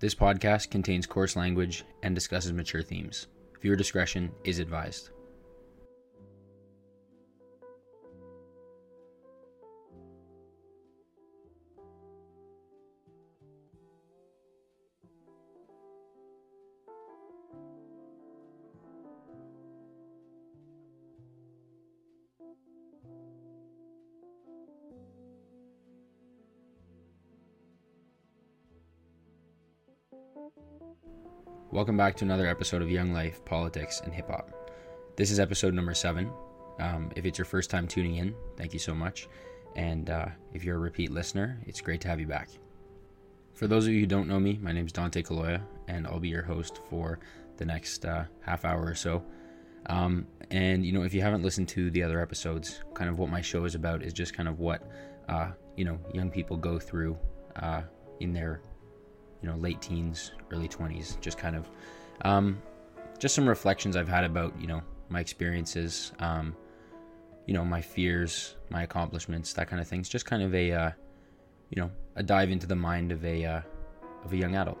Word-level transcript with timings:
This 0.00 0.14
podcast 0.14 0.70
contains 0.70 1.08
coarse 1.08 1.34
language 1.34 1.82
and 2.04 2.14
discusses 2.14 2.52
mature 2.52 2.82
themes. 2.82 3.26
Viewer 3.60 3.74
discretion 3.74 4.30
is 4.44 4.60
advised. 4.60 5.10
Back 31.98 32.14
to 32.14 32.24
another 32.24 32.46
episode 32.46 32.80
of 32.80 32.88
Young 32.88 33.12
Life, 33.12 33.44
Politics, 33.44 34.02
and 34.04 34.14
Hip 34.14 34.28
Hop. 34.28 34.52
This 35.16 35.32
is 35.32 35.40
episode 35.40 35.74
number 35.74 35.94
seven. 35.94 36.30
Um, 36.78 37.10
if 37.16 37.24
it's 37.24 37.38
your 37.38 37.44
first 37.44 37.70
time 37.70 37.88
tuning 37.88 38.18
in, 38.18 38.36
thank 38.56 38.72
you 38.72 38.78
so 38.78 38.94
much. 38.94 39.28
And 39.74 40.08
uh, 40.08 40.26
if 40.54 40.62
you're 40.62 40.76
a 40.76 40.78
repeat 40.78 41.10
listener, 41.10 41.58
it's 41.66 41.80
great 41.80 42.00
to 42.02 42.08
have 42.08 42.20
you 42.20 42.26
back. 42.28 42.50
For 43.52 43.66
those 43.66 43.88
of 43.88 43.92
you 43.94 43.98
who 43.98 44.06
don't 44.06 44.28
know 44.28 44.38
me, 44.38 44.60
my 44.62 44.70
name 44.70 44.86
is 44.86 44.92
Dante 44.92 45.24
Kaloya, 45.24 45.60
and 45.88 46.06
I'll 46.06 46.20
be 46.20 46.28
your 46.28 46.44
host 46.44 46.78
for 46.88 47.18
the 47.56 47.64
next 47.64 48.04
uh, 48.04 48.26
half 48.42 48.64
hour 48.64 48.86
or 48.86 48.94
so. 48.94 49.24
Um, 49.86 50.24
and 50.52 50.86
you 50.86 50.92
know, 50.92 51.02
if 51.02 51.12
you 51.12 51.20
haven't 51.20 51.42
listened 51.42 51.66
to 51.70 51.90
the 51.90 52.04
other 52.04 52.20
episodes, 52.20 52.78
kind 52.94 53.10
of 53.10 53.18
what 53.18 53.28
my 53.28 53.40
show 53.40 53.64
is 53.64 53.74
about 53.74 54.04
is 54.04 54.12
just 54.12 54.34
kind 54.34 54.48
of 54.48 54.60
what 54.60 54.88
uh, 55.28 55.50
you 55.76 55.84
know 55.84 55.98
young 56.14 56.30
people 56.30 56.56
go 56.56 56.78
through 56.78 57.18
uh, 57.56 57.82
in 58.20 58.32
their 58.32 58.60
you 59.42 59.48
know 59.48 59.56
late 59.56 59.80
teens, 59.80 60.32
early 60.50 60.68
20s, 60.68 61.20
just 61.20 61.38
kind 61.38 61.56
of 61.56 61.68
um, 62.22 62.60
just 63.18 63.34
some 63.34 63.48
reflections 63.48 63.96
I've 63.96 64.08
had 64.08 64.24
about 64.24 64.58
you 64.60 64.66
know 64.66 64.82
my 65.08 65.20
experiences, 65.20 66.12
um, 66.18 66.56
you 67.46 67.54
know 67.54 67.64
my 67.64 67.80
fears, 67.80 68.56
my 68.70 68.82
accomplishments, 68.82 69.52
that 69.54 69.68
kind 69.68 69.80
of 69.80 69.88
things. 69.88 70.08
Just 70.08 70.26
kind 70.26 70.42
of 70.42 70.54
a 70.54 70.72
uh, 70.72 70.90
you 71.70 71.80
know 71.80 71.90
a 72.16 72.22
dive 72.22 72.50
into 72.50 72.66
the 72.66 72.76
mind 72.76 73.12
of 73.12 73.24
a 73.24 73.44
uh, 73.44 73.60
of 74.24 74.32
a 74.32 74.36
young 74.36 74.56
adult. 74.56 74.78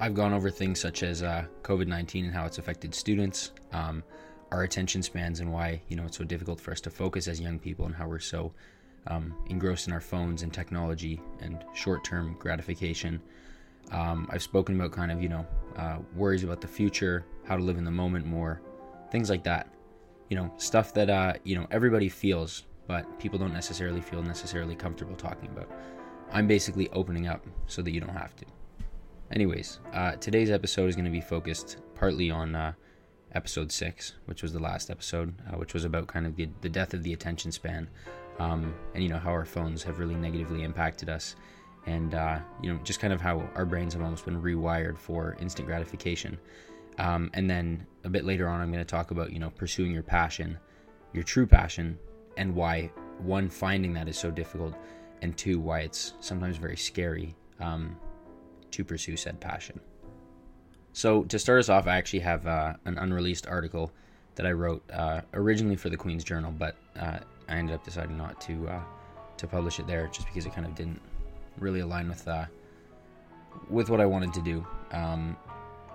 I've 0.00 0.14
gone 0.14 0.32
over 0.32 0.50
things 0.50 0.80
such 0.80 1.02
as 1.02 1.22
uh, 1.22 1.46
COVID 1.62 1.86
19 1.86 2.26
and 2.26 2.34
how 2.34 2.46
it's 2.46 2.58
affected 2.58 2.94
students, 2.94 3.52
um, 3.72 4.02
our 4.50 4.64
attention 4.64 5.02
spans, 5.02 5.40
and 5.40 5.52
why 5.52 5.80
you 5.88 5.96
know 5.96 6.04
it's 6.04 6.18
so 6.18 6.24
difficult 6.24 6.60
for 6.60 6.72
us 6.72 6.80
to 6.82 6.90
focus 6.90 7.28
as 7.28 7.40
young 7.40 7.58
people, 7.58 7.86
and 7.86 7.94
how 7.94 8.08
we're 8.08 8.18
so 8.18 8.52
um, 9.06 9.34
engrossed 9.46 9.86
in 9.86 9.92
our 9.92 10.00
phones 10.00 10.42
and 10.42 10.52
technology 10.52 11.20
and 11.40 11.64
short-term 11.74 12.36
gratification. 12.38 13.20
Um, 13.90 14.28
I've 14.30 14.42
spoken 14.42 14.74
about 14.76 14.92
kind 14.92 15.12
of 15.12 15.22
you 15.22 15.28
know 15.28 15.46
uh, 15.76 15.98
worries 16.14 16.44
about 16.44 16.60
the 16.60 16.68
future, 16.68 17.24
how 17.44 17.56
to 17.56 17.62
live 17.62 17.76
in 17.76 17.84
the 17.84 17.90
moment 17.90 18.26
more, 18.26 18.60
things 19.10 19.30
like 19.30 19.44
that. 19.44 19.68
You 20.30 20.36
know, 20.38 20.52
stuff 20.56 20.94
that 20.94 21.10
uh, 21.10 21.34
you 21.44 21.54
know 21.54 21.66
everybody 21.70 22.08
feels, 22.08 22.64
but 22.86 23.18
people 23.18 23.38
don't 23.38 23.52
necessarily 23.52 24.00
feel 24.00 24.22
necessarily 24.22 24.74
comfortable 24.74 25.16
talking 25.16 25.48
about. 25.50 25.70
I'm 26.32 26.46
basically 26.46 26.88
opening 26.90 27.28
up 27.28 27.44
so 27.66 27.82
that 27.82 27.92
you 27.92 28.00
don't 28.00 28.16
have 28.16 28.34
to. 28.36 28.46
Anyways, 29.30 29.80
uh, 29.92 30.12
today's 30.16 30.50
episode 30.50 30.88
is 30.88 30.96
going 30.96 31.04
to 31.04 31.10
be 31.10 31.20
focused 31.20 31.78
partly 31.94 32.30
on 32.30 32.54
uh, 32.54 32.72
episode 33.34 33.70
six, 33.72 34.14
which 34.26 34.42
was 34.42 34.52
the 34.52 34.58
last 34.58 34.90
episode, 34.90 35.34
uh, 35.48 35.56
which 35.56 35.74
was 35.74 35.84
about 35.84 36.06
kind 36.06 36.26
of 36.26 36.36
the, 36.36 36.48
the 36.60 36.68
death 36.68 36.94
of 36.94 37.02
the 37.02 37.12
attention 37.12 37.50
span, 37.52 37.88
um, 38.38 38.74
and 38.94 39.02
you 39.02 39.08
know 39.08 39.18
how 39.18 39.30
our 39.30 39.44
phones 39.44 39.82
have 39.82 39.98
really 39.98 40.14
negatively 40.14 40.62
impacted 40.62 41.08
us, 41.08 41.36
and 41.86 42.14
uh, 42.14 42.38
you 42.62 42.72
know 42.72 42.78
just 42.84 43.00
kind 43.00 43.12
of 43.12 43.20
how 43.20 43.48
our 43.54 43.64
brains 43.64 43.94
have 43.94 44.02
almost 44.02 44.24
been 44.24 44.40
rewired 44.40 44.98
for 44.98 45.36
instant 45.40 45.66
gratification. 45.66 46.38
Um, 46.98 47.30
and 47.34 47.50
then 47.50 47.86
a 48.04 48.08
bit 48.08 48.24
later 48.24 48.48
on, 48.48 48.60
I'm 48.60 48.70
going 48.70 48.84
to 48.84 48.90
talk 48.90 49.10
about 49.10 49.32
you 49.32 49.38
know 49.38 49.50
pursuing 49.50 49.92
your 49.92 50.02
passion, 50.02 50.58
your 51.12 51.24
true 51.24 51.46
passion, 51.46 51.98
and 52.36 52.54
why 52.54 52.90
one 53.18 53.48
finding 53.48 53.92
that 53.94 54.08
is 54.08 54.18
so 54.18 54.30
difficult, 54.30 54.74
and 55.22 55.36
two 55.36 55.58
why 55.58 55.80
it's 55.80 56.14
sometimes 56.20 56.56
very 56.56 56.76
scary. 56.76 57.34
Um, 57.60 57.96
to 58.74 58.84
pursue 58.84 59.16
said 59.16 59.40
passion. 59.40 59.80
So, 60.92 61.24
to 61.24 61.38
start 61.38 61.60
us 61.60 61.68
off, 61.68 61.86
I 61.86 61.96
actually 61.96 62.20
have 62.20 62.46
uh, 62.46 62.74
an 62.84 62.98
unreleased 62.98 63.46
article 63.46 63.92
that 64.34 64.46
I 64.46 64.52
wrote 64.52 64.82
uh, 64.92 65.20
originally 65.32 65.76
for 65.76 65.90
the 65.90 65.96
Queen's 65.96 66.24
Journal, 66.24 66.52
but 66.52 66.76
uh, 66.98 67.18
I 67.48 67.56
ended 67.56 67.74
up 67.74 67.84
deciding 67.84 68.16
not 68.16 68.40
to 68.42 68.68
uh, 68.68 68.80
to 69.36 69.46
publish 69.46 69.78
it 69.78 69.86
there 69.86 70.08
just 70.08 70.26
because 70.26 70.46
it 70.46 70.54
kind 70.54 70.66
of 70.66 70.74
didn't 70.74 71.00
really 71.58 71.80
align 71.80 72.08
with 72.08 72.26
uh, 72.26 72.46
with 73.68 73.90
what 73.90 74.00
I 74.00 74.06
wanted 74.06 74.32
to 74.34 74.42
do. 74.42 74.66
Um, 74.92 75.36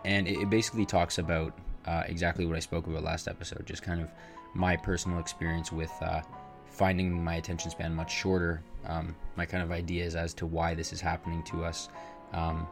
and 0.06 0.28
it, 0.28 0.40
it, 0.40 0.50
basically 0.50 0.86
talks 0.86 1.18
about 1.18 1.58
uh, 1.86 2.04
exactly 2.08 2.46
what 2.46 2.56
I 2.56 2.60
spoke 2.60 2.88
about 2.88 3.04
last 3.04 3.28
episode, 3.28 3.66
just 3.66 3.84
kind 3.84 4.02
of 4.02 4.10
my 4.54 4.76
personal 4.76 5.20
experience 5.20 5.72
with 5.72 5.92
finding 6.80 7.24
my 7.24 7.36
attention 7.36 7.70
span 7.72 7.94
much 7.94 8.12
shorter, 8.12 8.62
um, 8.86 9.16
my 9.36 9.46
kind 9.46 9.64
of 9.64 9.72
ideas 9.72 10.16
as 10.16 10.34
to 10.36 10.46
why 10.46 10.74
this 10.74 10.94
is 10.94 11.02
happening 11.02 11.44
to 11.44 11.64
us, 11.64 11.90
um, 12.34 12.68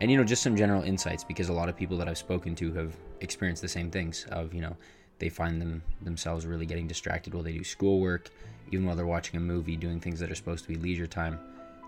and 0.00 0.10
you 0.10 0.16
know, 0.16 0.24
just 0.24 0.42
some 0.42 0.56
general 0.56 0.82
insights 0.82 1.22
because 1.22 1.48
a 1.48 1.52
lot 1.52 1.68
of 1.68 1.76
people 1.76 1.96
that 1.98 2.08
I've 2.08 2.18
spoken 2.18 2.54
to 2.56 2.72
have 2.74 2.96
experienced 3.20 3.62
the 3.62 3.68
same 3.68 3.90
things. 3.90 4.26
Of 4.30 4.52
you 4.52 4.60
know, 4.60 4.76
they 5.24 5.30
find 5.30 5.58
them 5.58 5.82
themselves 6.02 6.44
really 6.44 6.66
getting 6.66 6.86
distracted 6.86 7.32
while 7.32 7.42
they 7.42 7.52
do 7.52 7.64
schoolwork, 7.64 8.28
even 8.70 8.84
while 8.84 8.94
they're 8.94 9.06
watching 9.06 9.38
a 9.38 9.40
movie, 9.40 9.74
doing 9.74 9.98
things 9.98 10.20
that 10.20 10.30
are 10.30 10.34
supposed 10.34 10.64
to 10.64 10.68
be 10.68 10.74
leisure 10.74 11.06
time. 11.06 11.38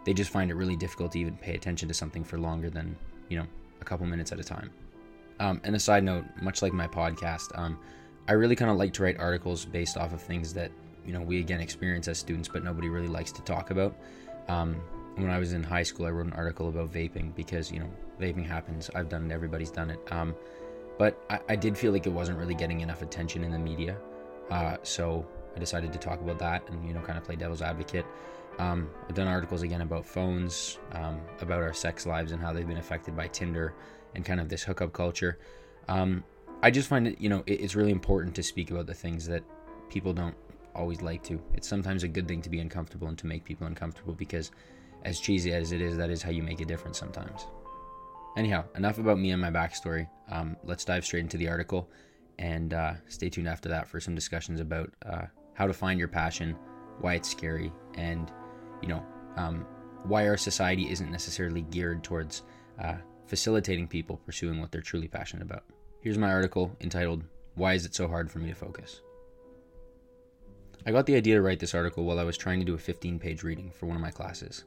They 0.06 0.14
just 0.14 0.30
find 0.30 0.50
it 0.50 0.54
really 0.54 0.74
difficult 0.74 1.12
to 1.12 1.18
even 1.18 1.36
pay 1.36 1.54
attention 1.54 1.86
to 1.88 1.92
something 1.92 2.24
for 2.24 2.38
longer 2.38 2.70
than 2.70 2.96
you 3.28 3.36
know 3.36 3.46
a 3.82 3.84
couple 3.84 4.06
minutes 4.06 4.32
at 4.32 4.40
a 4.40 4.42
time. 4.42 4.70
Um, 5.38 5.60
and 5.64 5.76
a 5.76 5.78
side 5.78 6.02
note, 6.02 6.24
much 6.40 6.62
like 6.62 6.72
my 6.72 6.88
podcast, 6.88 7.58
um, 7.58 7.78
I 8.26 8.32
really 8.32 8.56
kind 8.56 8.70
of 8.70 8.78
like 8.78 8.94
to 8.94 9.02
write 9.02 9.20
articles 9.20 9.66
based 9.66 9.98
off 9.98 10.14
of 10.14 10.22
things 10.22 10.54
that 10.54 10.70
you 11.04 11.12
know 11.12 11.20
we 11.20 11.38
again 11.38 11.60
experience 11.60 12.08
as 12.08 12.18
students, 12.18 12.48
but 12.48 12.64
nobody 12.64 12.88
really 12.88 13.06
likes 13.06 13.32
to 13.32 13.42
talk 13.42 13.70
about. 13.70 13.94
Um, 14.48 14.76
when 15.16 15.28
I 15.28 15.38
was 15.38 15.52
in 15.52 15.62
high 15.62 15.82
school, 15.82 16.06
I 16.06 16.10
wrote 16.10 16.24
an 16.24 16.32
article 16.32 16.70
about 16.70 16.90
vaping 16.90 17.34
because 17.34 17.70
you 17.70 17.80
know 17.80 17.90
vaping 18.18 18.46
happens. 18.46 18.88
I've 18.94 19.10
done 19.10 19.30
it. 19.30 19.34
Everybody's 19.34 19.70
done 19.70 19.90
it. 19.90 20.00
But 20.98 21.22
I, 21.28 21.40
I, 21.50 21.56
did 21.56 21.76
feel 21.76 21.92
like 21.92 22.06
it 22.06 22.12
wasn't 22.12 22.38
really 22.38 22.54
getting 22.54 22.80
enough 22.80 23.02
attention 23.02 23.44
in 23.44 23.52
the 23.52 23.58
media, 23.58 23.98
uh, 24.50 24.78
so 24.82 25.26
I 25.54 25.58
decided 25.58 25.92
to 25.92 25.98
talk 25.98 26.20
about 26.20 26.38
that 26.38 26.68
and 26.68 26.86
you 26.86 26.94
know 26.94 27.00
kind 27.00 27.18
of 27.18 27.24
play 27.24 27.36
devil's 27.36 27.62
advocate. 27.62 28.06
Um, 28.58 28.88
I've 29.08 29.14
done 29.14 29.28
articles 29.28 29.62
again 29.62 29.82
about 29.82 30.06
phones, 30.06 30.78
um, 30.92 31.20
about 31.40 31.62
our 31.62 31.74
sex 31.74 32.06
lives 32.06 32.32
and 32.32 32.40
how 32.40 32.52
they've 32.52 32.66
been 32.66 32.78
affected 32.78 33.14
by 33.16 33.28
Tinder 33.28 33.74
and 34.14 34.24
kind 34.24 34.40
of 34.40 34.48
this 34.48 34.62
hookup 34.62 34.92
culture. 34.92 35.38
Um, 35.88 36.24
I 36.62 36.70
just 36.70 36.88
find 36.88 37.06
it, 37.06 37.20
you 37.20 37.28
know, 37.28 37.42
it, 37.46 37.60
it's 37.60 37.74
really 37.74 37.92
important 37.92 38.34
to 38.36 38.42
speak 38.42 38.70
about 38.70 38.86
the 38.86 38.94
things 38.94 39.26
that 39.26 39.44
people 39.90 40.14
don't 40.14 40.34
always 40.74 41.02
like 41.02 41.22
to. 41.24 41.40
It's 41.54 41.68
sometimes 41.68 42.02
a 42.02 42.08
good 42.08 42.26
thing 42.26 42.40
to 42.42 42.50
be 42.50 42.60
uncomfortable 42.60 43.08
and 43.08 43.18
to 43.18 43.26
make 43.26 43.44
people 43.44 43.66
uncomfortable 43.66 44.14
because 44.14 44.52
as 45.02 45.20
cheesy 45.20 45.52
as 45.52 45.72
it 45.72 45.80
is, 45.80 45.96
that 45.96 46.10
is 46.10 46.22
how 46.22 46.30
you 46.30 46.42
make 46.42 46.60
a 46.60 46.64
difference 46.64 46.98
sometimes. 46.98 47.46
Anyhow, 48.36 48.64
enough 48.74 48.98
about 48.98 49.18
me 49.18 49.30
and 49.30 49.40
my 49.40 49.50
backstory. 49.50 50.08
Um, 50.30 50.56
let's 50.62 50.84
dive 50.84 51.04
straight 51.04 51.20
into 51.20 51.38
the 51.38 51.48
article 51.48 51.88
and 52.38 52.74
uh, 52.74 52.94
stay 53.08 53.30
tuned 53.30 53.48
after 53.48 53.68
that 53.70 53.88
for 53.88 53.98
some 53.98 54.14
discussions 54.14 54.60
about 54.60 54.90
uh, 55.06 55.22
how 55.54 55.66
to 55.66 55.72
find 55.72 55.98
your 55.98 56.08
passion, 56.08 56.54
why 57.00 57.14
it's 57.14 57.30
scary, 57.30 57.72
and 57.94 58.30
you 58.82 58.88
know 58.88 59.02
um, 59.36 59.66
why 60.04 60.28
our 60.28 60.36
society 60.36 60.90
isn't 60.90 61.10
necessarily 61.10 61.62
geared 61.62 62.04
towards 62.04 62.42
uh, 62.78 62.96
facilitating 63.26 63.88
people 63.88 64.18
pursuing 64.18 64.60
what 64.60 64.70
they're 64.70 64.82
truly 64.82 65.08
passionate 65.08 65.42
about. 65.42 65.64
Here's 66.02 66.18
my 66.18 66.30
article 66.30 66.76
entitled 66.82 67.24
"Why 67.54 67.72
Is 67.72 67.86
It 67.86 67.94
So 67.94 68.06
Hard 68.06 68.30
for 68.30 68.38
Me 68.38 68.50
to 68.50 68.54
Focus." 68.54 69.00
I 70.84 70.92
got 70.92 71.06
the 71.06 71.16
idea 71.16 71.36
to 71.36 71.42
write 71.42 71.58
this 71.58 71.74
article 71.74 72.04
while 72.04 72.18
I 72.18 72.24
was 72.24 72.36
trying 72.36 72.60
to 72.60 72.64
do 72.66 72.74
a 72.74 72.78
15-page 72.78 73.42
reading 73.42 73.72
for 73.72 73.86
one 73.86 73.96
of 73.96 74.02
my 74.02 74.12
classes. 74.12 74.64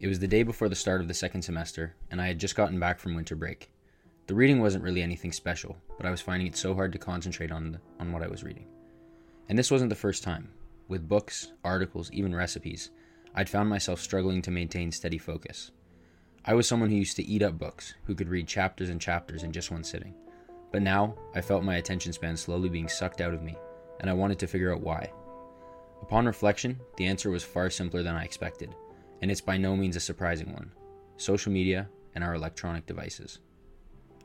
It 0.00 0.08
was 0.08 0.18
the 0.18 0.26
day 0.26 0.42
before 0.42 0.70
the 0.70 0.74
start 0.74 1.02
of 1.02 1.08
the 1.08 1.14
second 1.14 1.42
semester, 1.42 1.94
and 2.10 2.22
I 2.22 2.26
had 2.26 2.40
just 2.40 2.56
gotten 2.56 2.80
back 2.80 2.98
from 2.98 3.14
winter 3.14 3.36
break. 3.36 3.70
The 4.28 4.34
reading 4.34 4.58
wasn't 4.58 4.82
really 4.82 5.02
anything 5.02 5.30
special, 5.30 5.76
but 5.98 6.06
I 6.06 6.10
was 6.10 6.22
finding 6.22 6.46
it 6.46 6.56
so 6.56 6.72
hard 6.72 6.92
to 6.92 6.98
concentrate 6.98 7.52
on, 7.52 7.72
the, 7.72 7.80
on 7.98 8.10
what 8.10 8.22
I 8.22 8.26
was 8.26 8.42
reading. 8.42 8.66
And 9.50 9.58
this 9.58 9.70
wasn't 9.70 9.90
the 9.90 9.96
first 9.96 10.22
time. 10.22 10.48
With 10.88 11.06
books, 11.06 11.52
articles, 11.62 12.10
even 12.12 12.34
recipes, 12.34 12.92
I'd 13.34 13.50
found 13.50 13.68
myself 13.68 14.00
struggling 14.00 14.40
to 14.42 14.50
maintain 14.50 14.90
steady 14.90 15.18
focus. 15.18 15.70
I 16.46 16.54
was 16.54 16.66
someone 16.66 16.88
who 16.88 16.96
used 16.96 17.16
to 17.16 17.26
eat 17.26 17.42
up 17.42 17.58
books, 17.58 17.92
who 18.04 18.14
could 18.14 18.30
read 18.30 18.48
chapters 18.48 18.88
and 18.88 19.02
chapters 19.02 19.42
in 19.42 19.52
just 19.52 19.70
one 19.70 19.84
sitting. 19.84 20.14
But 20.72 20.80
now, 20.80 21.14
I 21.34 21.42
felt 21.42 21.62
my 21.62 21.76
attention 21.76 22.14
span 22.14 22.38
slowly 22.38 22.70
being 22.70 22.88
sucked 22.88 23.20
out 23.20 23.34
of 23.34 23.42
me, 23.42 23.54
and 24.00 24.08
I 24.08 24.14
wanted 24.14 24.38
to 24.38 24.46
figure 24.46 24.72
out 24.72 24.80
why. 24.80 25.12
Upon 26.00 26.24
reflection, 26.24 26.80
the 26.96 27.04
answer 27.04 27.28
was 27.28 27.44
far 27.44 27.68
simpler 27.68 28.02
than 28.02 28.14
I 28.14 28.24
expected 28.24 28.74
and 29.20 29.30
it's 29.30 29.40
by 29.40 29.56
no 29.56 29.76
means 29.76 29.96
a 29.96 30.00
surprising 30.00 30.52
one 30.52 30.70
social 31.16 31.52
media 31.52 31.88
and 32.14 32.24
our 32.24 32.34
electronic 32.34 32.86
devices. 32.86 33.40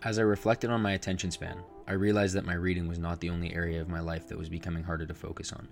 As 0.04 0.18
I 0.18 0.24
reflected 0.24 0.70
on 0.70 0.82
my 0.82 0.94
attention 0.94 1.30
span, 1.32 1.58
I 1.88 1.94
realized 1.94 2.36
that 2.36 2.46
my 2.46 2.54
reading 2.54 2.88
was 2.88 3.00
not 3.00 3.20
the 3.20 3.30
only 3.30 3.54
area 3.54 3.82
of 3.82 3.90
my 3.90 4.00
life 4.00 4.28
that 4.28 4.38
was 4.38 4.50
becoming 4.50 4.84
harder 4.84 5.06
to 5.06 5.14
focus 5.14 5.52
on. 5.52 5.68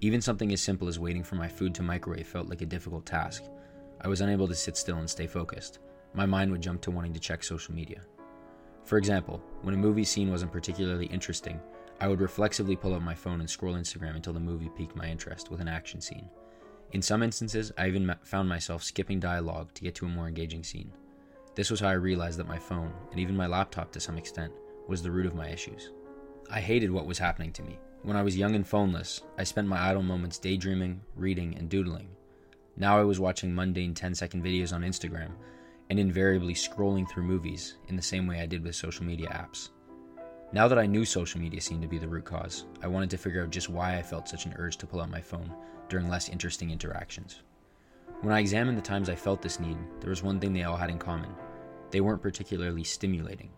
Even 0.00 0.20
something 0.20 0.52
as 0.52 0.62
simple 0.62 0.88
as 0.88 0.98
waiting 0.98 1.22
for 1.22 1.34
my 1.34 1.48
food 1.48 1.74
to 1.74 1.82
microwave 1.82 2.26
felt 2.26 2.48
like 2.48 2.62
a 2.62 2.66
difficult 2.66 3.06
task. 3.06 3.44
I 4.00 4.08
was 4.08 4.20
unable 4.20 4.48
to 4.48 4.54
sit 4.54 4.76
still 4.76 4.98
and 4.98 5.08
stay 5.08 5.26
focused. 5.26 5.78
my 6.14 6.26
mind 6.26 6.50
would 6.52 6.60
jump 6.62 6.80
to 6.82 6.90
wanting 6.92 7.12
to 7.12 7.20
check 7.20 7.42
social 7.42 7.74
media. 7.74 8.00
For 8.84 8.98
example, 8.98 9.42
when 9.62 9.74
a 9.74 9.78
movie 9.78 10.04
scene 10.04 10.30
wasn't 10.30 10.52
particularly 10.52 11.06
interesting, 11.06 11.60
I 12.00 12.08
would 12.08 12.20
reflexively 12.20 12.76
pull 12.76 12.94
out 12.94 13.02
my 13.02 13.14
phone 13.14 13.40
and 13.40 13.50
scroll 13.50 13.74
Instagram 13.74 14.14
until 14.14 14.32
the 14.32 14.40
movie 14.40 14.70
piqued 14.76 14.94
my 14.94 15.08
interest 15.08 15.50
with 15.50 15.60
an 15.60 15.68
action 15.68 16.00
scene. 16.00 16.28
In 16.94 17.02
some 17.02 17.24
instances, 17.24 17.72
I 17.76 17.88
even 17.88 18.14
found 18.22 18.48
myself 18.48 18.84
skipping 18.84 19.18
dialogue 19.18 19.74
to 19.74 19.82
get 19.82 19.96
to 19.96 20.06
a 20.06 20.08
more 20.08 20.28
engaging 20.28 20.62
scene. 20.62 20.92
This 21.56 21.68
was 21.68 21.80
how 21.80 21.88
I 21.88 21.94
realized 21.94 22.38
that 22.38 22.46
my 22.46 22.56
phone, 22.56 22.92
and 23.10 23.18
even 23.18 23.36
my 23.36 23.48
laptop 23.48 23.90
to 23.92 24.00
some 24.00 24.16
extent, 24.16 24.52
was 24.86 25.02
the 25.02 25.10
root 25.10 25.26
of 25.26 25.34
my 25.34 25.48
issues. 25.48 25.90
I 26.48 26.60
hated 26.60 26.92
what 26.92 27.06
was 27.06 27.18
happening 27.18 27.52
to 27.54 27.64
me. 27.64 27.80
When 28.04 28.16
I 28.16 28.22
was 28.22 28.36
young 28.36 28.54
and 28.54 28.64
phoneless, 28.64 29.22
I 29.36 29.42
spent 29.42 29.66
my 29.66 29.90
idle 29.90 30.04
moments 30.04 30.38
daydreaming, 30.38 31.00
reading, 31.16 31.56
and 31.58 31.68
doodling. 31.68 32.10
Now 32.76 32.96
I 32.96 33.02
was 33.02 33.18
watching 33.18 33.52
mundane 33.52 33.92
10 33.92 34.14
second 34.14 34.44
videos 34.44 34.72
on 34.72 34.82
Instagram 34.82 35.32
and 35.90 35.98
invariably 35.98 36.54
scrolling 36.54 37.10
through 37.10 37.24
movies 37.24 37.74
in 37.88 37.96
the 37.96 38.02
same 38.02 38.28
way 38.28 38.40
I 38.40 38.46
did 38.46 38.62
with 38.62 38.76
social 38.76 39.04
media 39.04 39.30
apps. 39.30 39.70
Now 40.52 40.68
that 40.68 40.78
I 40.78 40.86
knew 40.86 41.04
social 41.04 41.40
media 41.40 41.60
seemed 41.60 41.82
to 41.82 41.88
be 41.88 41.98
the 41.98 42.06
root 42.06 42.24
cause, 42.24 42.66
I 42.84 42.86
wanted 42.86 43.10
to 43.10 43.18
figure 43.18 43.42
out 43.42 43.50
just 43.50 43.68
why 43.68 43.98
I 43.98 44.02
felt 44.02 44.28
such 44.28 44.46
an 44.46 44.54
urge 44.58 44.76
to 44.76 44.86
pull 44.86 45.00
out 45.00 45.10
my 45.10 45.20
phone 45.20 45.52
during 45.88 46.08
less 46.08 46.28
interesting 46.28 46.70
interactions. 46.70 47.42
When 48.20 48.34
I 48.34 48.40
examined 48.40 48.78
the 48.78 48.82
times 48.82 49.08
I 49.08 49.14
felt 49.14 49.42
this 49.42 49.60
need, 49.60 49.76
there 50.00 50.10
was 50.10 50.22
one 50.22 50.40
thing 50.40 50.52
they 50.52 50.64
all 50.64 50.76
had 50.76 50.90
in 50.90 50.98
common. 50.98 51.30
They 51.90 52.00
weren't 52.00 52.22
particularly 52.22 52.84
stimulating. 52.84 53.50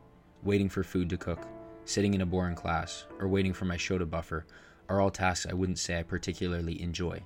Waiting 0.42 0.68
for 0.68 0.82
food 0.82 1.08
to 1.10 1.16
cook, 1.16 1.46
sitting 1.84 2.14
in 2.14 2.20
a 2.20 2.26
boring 2.26 2.56
class, 2.56 3.06
or 3.18 3.28
waiting 3.28 3.52
for 3.52 3.64
my 3.64 3.76
show 3.76 3.96
to 3.98 4.06
buffer 4.06 4.44
are 4.88 5.00
all 5.00 5.10
tasks 5.10 5.46
I 5.48 5.54
wouldn't 5.54 5.78
say 5.78 5.98
I 5.98 6.02
particularly 6.02 6.80
enjoy. 6.82 7.22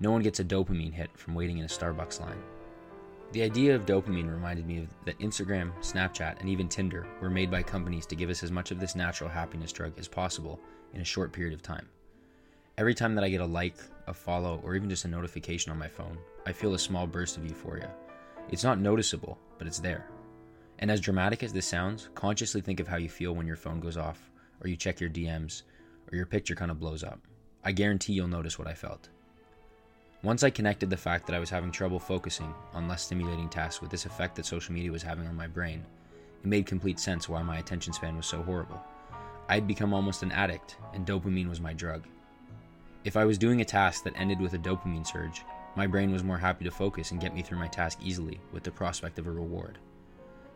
No 0.00 0.12
one 0.12 0.22
gets 0.22 0.40
a 0.40 0.44
dopamine 0.44 0.92
hit 0.92 1.10
from 1.16 1.34
waiting 1.34 1.58
in 1.58 1.64
a 1.64 1.68
Starbucks 1.68 2.20
line. 2.20 2.40
The 3.32 3.42
idea 3.42 3.74
of 3.74 3.84
dopamine 3.84 4.30
reminded 4.30 4.66
me 4.66 4.88
that 5.04 5.18
Instagram, 5.18 5.72
Snapchat, 5.80 6.40
and 6.40 6.48
even 6.48 6.68
Tinder 6.68 7.06
were 7.20 7.28
made 7.28 7.50
by 7.50 7.62
companies 7.62 8.06
to 8.06 8.16
give 8.16 8.30
us 8.30 8.42
as 8.42 8.50
much 8.50 8.70
of 8.70 8.80
this 8.80 8.94
natural 8.94 9.28
happiness 9.28 9.72
drug 9.72 9.98
as 9.98 10.08
possible 10.08 10.60
in 10.94 11.00
a 11.00 11.04
short 11.04 11.32
period 11.32 11.52
of 11.52 11.60
time. 11.60 11.88
Every 12.78 12.94
time 12.94 13.16
that 13.16 13.24
I 13.24 13.28
get 13.28 13.40
a 13.40 13.44
like, 13.44 13.74
a 14.06 14.14
follow, 14.14 14.60
or 14.62 14.76
even 14.76 14.88
just 14.88 15.04
a 15.04 15.08
notification 15.08 15.72
on 15.72 15.80
my 15.80 15.88
phone, 15.88 16.16
I 16.46 16.52
feel 16.52 16.74
a 16.74 16.78
small 16.78 17.08
burst 17.08 17.36
of 17.36 17.44
euphoria. 17.44 17.90
It's 18.50 18.62
not 18.62 18.78
noticeable, 18.78 19.36
but 19.58 19.66
it's 19.66 19.80
there. 19.80 20.06
And 20.78 20.88
as 20.88 21.00
dramatic 21.00 21.42
as 21.42 21.52
this 21.52 21.66
sounds, 21.66 22.08
consciously 22.14 22.60
think 22.60 22.78
of 22.78 22.86
how 22.86 22.96
you 22.96 23.08
feel 23.08 23.34
when 23.34 23.48
your 23.48 23.56
phone 23.56 23.80
goes 23.80 23.96
off, 23.96 24.30
or 24.60 24.68
you 24.68 24.76
check 24.76 25.00
your 25.00 25.10
DMs, 25.10 25.62
or 26.12 26.16
your 26.16 26.24
picture 26.24 26.54
kind 26.54 26.70
of 26.70 26.78
blows 26.78 27.02
up. 27.02 27.18
I 27.64 27.72
guarantee 27.72 28.12
you'll 28.12 28.28
notice 28.28 28.60
what 28.60 28.68
I 28.68 28.74
felt. 28.74 29.08
Once 30.22 30.44
I 30.44 30.50
connected 30.50 30.88
the 30.88 30.96
fact 30.96 31.26
that 31.26 31.34
I 31.34 31.40
was 31.40 31.50
having 31.50 31.72
trouble 31.72 31.98
focusing 31.98 32.54
on 32.74 32.86
less 32.86 33.02
stimulating 33.02 33.48
tasks 33.48 33.82
with 33.82 33.90
this 33.90 34.06
effect 34.06 34.36
that 34.36 34.46
social 34.46 34.72
media 34.72 34.92
was 34.92 35.02
having 35.02 35.26
on 35.26 35.34
my 35.34 35.48
brain, 35.48 35.84
it 36.44 36.46
made 36.46 36.66
complete 36.66 37.00
sense 37.00 37.28
why 37.28 37.42
my 37.42 37.58
attention 37.58 37.92
span 37.92 38.16
was 38.16 38.26
so 38.26 38.40
horrible. 38.40 38.80
I 39.48 39.54
had 39.54 39.66
become 39.66 39.92
almost 39.92 40.22
an 40.22 40.30
addict, 40.30 40.76
and 40.94 41.04
dopamine 41.04 41.48
was 41.48 41.60
my 41.60 41.72
drug. 41.72 42.06
If 43.08 43.16
I 43.16 43.24
was 43.24 43.38
doing 43.38 43.62
a 43.62 43.64
task 43.64 44.04
that 44.04 44.12
ended 44.18 44.38
with 44.38 44.52
a 44.52 44.58
dopamine 44.58 45.06
surge, 45.06 45.42
my 45.76 45.86
brain 45.86 46.12
was 46.12 46.22
more 46.22 46.36
happy 46.36 46.62
to 46.66 46.70
focus 46.70 47.10
and 47.10 47.18
get 47.18 47.34
me 47.34 47.40
through 47.40 47.56
my 47.56 47.66
task 47.66 48.00
easily 48.02 48.38
with 48.52 48.64
the 48.64 48.70
prospect 48.70 49.18
of 49.18 49.26
a 49.26 49.30
reward. 49.30 49.78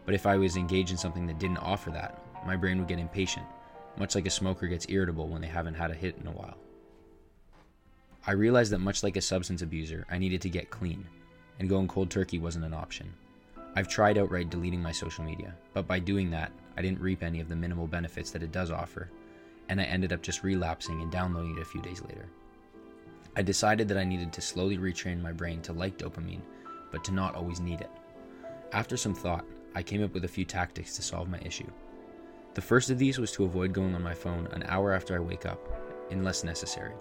But 0.05 0.13
if 0.15 0.27
I 0.27 0.37
was 0.37 0.59
engaged 0.59 0.91
in 0.91 0.99
something 0.99 1.27
that 1.29 1.39
didn't 1.39 1.57
offer 1.57 1.89
that, 1.93 2.23
my 2.45 2.55
brain 2.57 2.79
would 2.79 2.89
get 2.89 2.99
impatient, 2.99 3.47
much 3.97 4.15
like 4.15 4.27
a 4.27 4.31
smoker 4.31 4.67
gets 4.67 4.85
irritable 4.91 5.29
when 5.29 5.41
they 5.41 5.49
haven't 5.49 5.77
had 5.77 5.91
a 5.91 5.95
hit 5.95 6.19
in 6.21 6.27
a 6.27 6.31
while. 6.31 6.59
I 8.27 8.33
realized 8.33 8.73
that 8.73 8.81
much 8.81 9.03
like 9.03 9.17
a 9.17 9.23
substance 9.23 9.63
abuser, 9.63 10.05
I 10.11 10.19
needed 10.19 10.43
to 10.43 10.51
get 10.51 10.69
clean, 10.69 11.07
and 11.59 11.71
going 11.71 11.89
cold 11.89 12.11
turkey 12.11 12.39
wasn't 12.39 12.67
an 12.67 12.75
option. 12.75 13.15
I've 13.77 13.89
tried 13.89 14.19
outright 14.19 14.51
deleting 14.51 14.83
my 14.83 14.93
social 14.93 15.25
media, 15.25 15.55
but 15.73 15.87
by 15.87 16.01
doing 16.01 16.29
that, 16.33 16.53
I 16.77 16.83
didn't 16.83 17.01
reap 17.01 17.23
any 17.23 17.41
of 17.41 17.49
the 17.49 17.57
minimal 17.57 17.87
benefits 17.87 18.31
that 18.33 18.43
it 18.43 18.53
does 18.53 18.71
offer, 18.71 19.09
and 19.71 19.81
I 19.81 19.85
ended 19.85 20.13
up 20.13 20.21
just 20.21 20.45
relapsing 20.45 21.01
and 21.01 21.11
downloading 21.11 21.57
it 21.57 21.63
a 21.63 21.65
few 21.65 21.81
days 21.81 22.03
later. 22.03 22.29
I 23.35 23.43
decided 23.43 23.89
that 23.89 23.97
I 23.97 24.05
needed 24.05 24.33
to 24.35 24.43
slowly 24.43 24.77
retrain 24.77 25.23
my 25.23 25.33
brain 25.33 25.63
to 25.63 25.73
like 25.73 25.97
dopamine, 25.97 26.43
but 26.91 27.03
to 27.05 27.13
not 27.13 27.35
always 27.35 27.61
need 27.61 27.81
it. 27.81 27.91
After 28.73 28.97
some 28.97 29.15
thought, 29.15 29.47
I 29.75 29.83
came 29.83 30.05
up 30.05 30.13
with 30.13 30.27
a 30.27 30.29
few 30.29 30.45
tactics 30.45 30.97
to 30.97 31.03
solve 31.03 31.31
my 31.31 31.39
issue. 31.39 31.71
The 32.53 32.61
first 32.61 32.91
of 32.91 32.99
these 32.99 33.19
was 33.19 33.33
to 33.33 33.45
avoid 33.45 33.73
going 33.73 33.95
on 33.95 34.03
my 34.03 34.13
phone 34.13 34.47
an 34.49 34.65
hour 34.69 34.93
after 34.93 35.17
I 35.17 35.21
wake 35.21 35.47
up, 35.47 35.61
unless 36.11 36.45
necessary. 36.45 36.93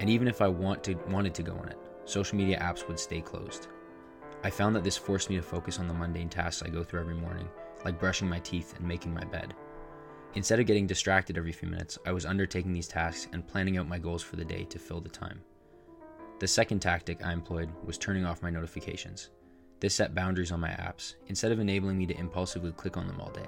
And 0.00 0.08
even 0.08 0.26
if 0.26 0.40
I 0.40 0.48
want 0.48 0.82
to, 0.84 0.94
wanted 1.10 1.34
to 1.34 1.42
go 1.42 1.52
on 1.52 1.68
it, 1.68 1.78
social 2.06 2.38
media 2.38 2.58
apps 2.60 2.88
would 2.88 2.98
stay 2.98 3.20
closed. 3.20 3.68
I 4.42 4.48
found 4.48 4.74
that 4.74 4.84
this 4.84 4.96
forced 4.96 5.28
me 5.28 5.36
to 5.36 5.42
focus 5.42 5.78
on 5.78 5.88
the 5.88 5.94
mundane 5.94 6.30
tasks 6.30 6.62
I 6.62 6.70
go 6.70 6.82
through 6.82 7.00
every 7.00 7.14
morning, 7.14 7.48
like 7.84 8.00
brushing 8.00 8.28
my 8.28 8.38
teeth 8.38 8.74
and 8.78 8.88
making 8.88 9.12
my 9.12 9.24
bed. 9.24 9.54
Instead 10.34 10.60
of 10.60 10.66
getting 10.66 10.86
distracted 10.86 11.36
every 11.36 11.52
few 11.52 11.68
minutes, 11.68 11.98
I 12.06 12.12
was 12.12 12.24
undertaking 12.24 12.72
these 12.72 12.88
tasks 12.88 13.28
and 13.32 13.46
planning 13.46 13.76
out 13.76 13.88
my 13.88 13.98
goals 13.98 14.22
for 14.22 14.36
the 14.36 14.44
day 14.44 14.64
to 14.64 14.78
fill 14.78 15.00
the 15.00 15.08
time. 15.08 15.40
The 16.38 16.46
second 16.46 16.80
tactic 16.80 17.24
I 17.24 17.32
employed 17.32 17.70
was 17.84 17.98
turning 17.98 18.24
off 18.24 18.42
my 18.42 18.50
notifications. 18.50 19.30
This 19.80 19.94
set 19.94 20.14
boundaries 20.14 20.52
on 20.52 20.60
my 20.60 20.70
apps, 20.70 21.14
instead 21.26 21.50
of 21.50 21.58
enabling 21.58 21.98
me 21.98 22.06
to 22.06 22.18
impulsively 22.18 22.72
click 22.72 22.96
on 22.96 23.06
them 23.08 23.20
all 23.20 23.30
day. 23.30 23.46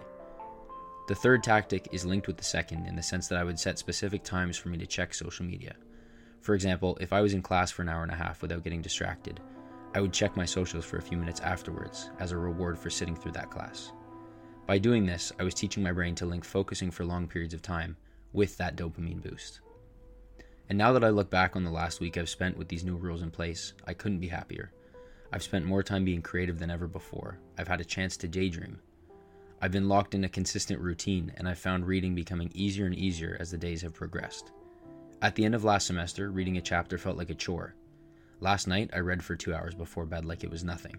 The 1.07 1.15
third 1.15 1.43
tactic 1.43 1.89
is 1.93 2.05
linked 2.05 2.27
with 2.27 2.37
the 2.37 2.45
second 2.45 2.87
in 2.87 2.97
the 2.97 3.03
sense 3.03 3.29
that 3.29 3.39
I 3.39 3.45
would 3.45 3.59
set 3.59 3.79
specific 3.79 4.25
times 4.25 4.57
for 4.57 4.69
me 4.69 4.79
to 4.79 4.87
check 4.87 5.15
social 5.15 5.45
media. 5.45 5.75
For 6.41 6.55
example, 6.55 6.97
if 7.01 7.13
I 7.13 7.21
was 7.21 7.35
in 7.35 7.43
class 7.43 7.71
for 7.71 7.83
an 7.83 7.89
hour 7.89 8.03
and 8.03 8.13
a 8.13 8.17
half 8.17 8.43
without 8.43 8.65
getting 8.65 8.83
distracted, 8.83 9.41
I 9.95 10.01
would 10.01 10.13
check 10.13 10.37
my 10.37 10.45
socials 10.45 10.85
for 10.85 10.99
a 10.99 11.03
few 11.03 11.19
minutes 11.19 11.41
afterwards 11.41 12.11
as 12.19 12.33
a 12.33 12.39
reward 12.39 12.79
for 12.79 12.91
sitting 12.91 13.17
through 13.17 13.33
that 13.33 13.51
class. 13.51 13.93
By 14.67 14.79
doing 14.79 15.05
this, 15.05 15.33
I 15.39 15.43
was 15.43 15.55
teaching 15.55 15.83
my 15.83 15.93
brain 15.93 16.15
to 16.17 16.27
link 16.27 16.45
focusing 16.45 16.91
for 16.93 17.05
long 17.05 17.27
periods 17.27 17.55
of 17.55 17.63
time 17.63 17.97
with 18.33 18.57
that 18.59 18.77
dopamine 18.77 19.21
boost. 19.21 19.61
And 20.71 20.79
now 20.79 20.93
that 20.93 21.03
I 21.03 21.09
look 21.09 21.31
back 21.31 21.57
on 21.57 21.65
the 21.65 21.71
last 21.71 21.99
week 21.99 22.17
I've 22.17 22.29
spent 22.29 22.57
with 22.57 22.69
these 22.69 22.85
new 22.85 22.95
rules 22.95 23.23
in 23.23 23.33
place, 23.33 23.73
I 23.89 23.93
couldn't 23.93 24.21
be 24.21 24.29
happier. 24.29 24.71
I've 25.33 25.43
spent 25.43 25.65
more 25.65 25.83
time 25.83 26.05
being 26.05 26.23
creative 26.23 26.61
than 26.61 26.71
ever 26.71 26.87
before. 26.87 27.41
I've 27.59 27.67
had 27.67 27.81
a 27.81 27.85
chance 27.85 28.17
to 28.19 28.29
daydream. 28.29 28.79
I've 29.61 29.73
been 29.73 29.89
locked 29.89 30.15
in 30.15 30.23
a 30.23 30.29
consistent 30.29 30.81
routine, 30.81 31.33
and 31.37 31.49
I've 31.49 31.59
found 31.59 31.89
reading 31.89 32.15
becoming 32.15 32.53
easier 32.55 32.87
and 32.87 32.95
easier 32.95 33.37
as 33.41 33.51
the 33.51 33.59
days 33.59 33.83
have 33.83 33.95
progressed. 33.95 34.53
At 35.23 35.35
the 35.35 35.45
end 35.45 35.57
of 35.57 35.65
last 35.65 35.89
semester, 35.89 36.31
reading 36.31 36.57
a 36.57 36.63
chapter 36.63 36.99
felt 36.99 37.19
like 37.19 37.31
a 37.31 37.35
chore. 37.35 37.75
Last 38.39 38.69
night, 38.69 38.91
I 38.95 39.01
read 39.01 39.25
for 39.25 39.35
two 39.35 39.53
hours 39.53 39.75
before 39.75 40.07
bed 40.07 40.25
like 40.25 40.45
it 40.45 40.51
was 40.53 40.63
nothing. 40.63 40.95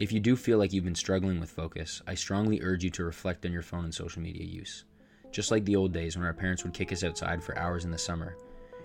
If 0.00 0.10
you 0.10 0.18
do 0.18 0.34
feel 0.34 0.58
like 0.58 0.72
you've 0.72 0.82
been 0.82 0.96
struggling 0.96 1.38
with 1.38 1.50
focus, 1.50 2.02
I 2.04 2.14
strongly 2.14 2.60
urge 2.62 2.82
you 2.82 2.90
to 2.90 3.04
reflect 3.04 3.46
on 3.46 3.52
your 3.52 3.62
phone 3.62 3.84
and 3.84 3.94
social 3.94 4.20
media 4.20 4.44
use. 4.44 4.86
Just 5.30 5.52
like 5.52 5.64
the 5.64 5.76
old 5.76 5.92
days 5.92 6.16
when 6.16 6.26
our 6.26 6.34
parents 6.34 6.64
would 6.64 6.74
kick 6.74 6.92
us 6.92 7.04
outside 7.04 7.42
for 7.42 7.56
hours 7.56 7.84
in 7.84 7.92
the 7.92 7.98
summer, 7.98 8.36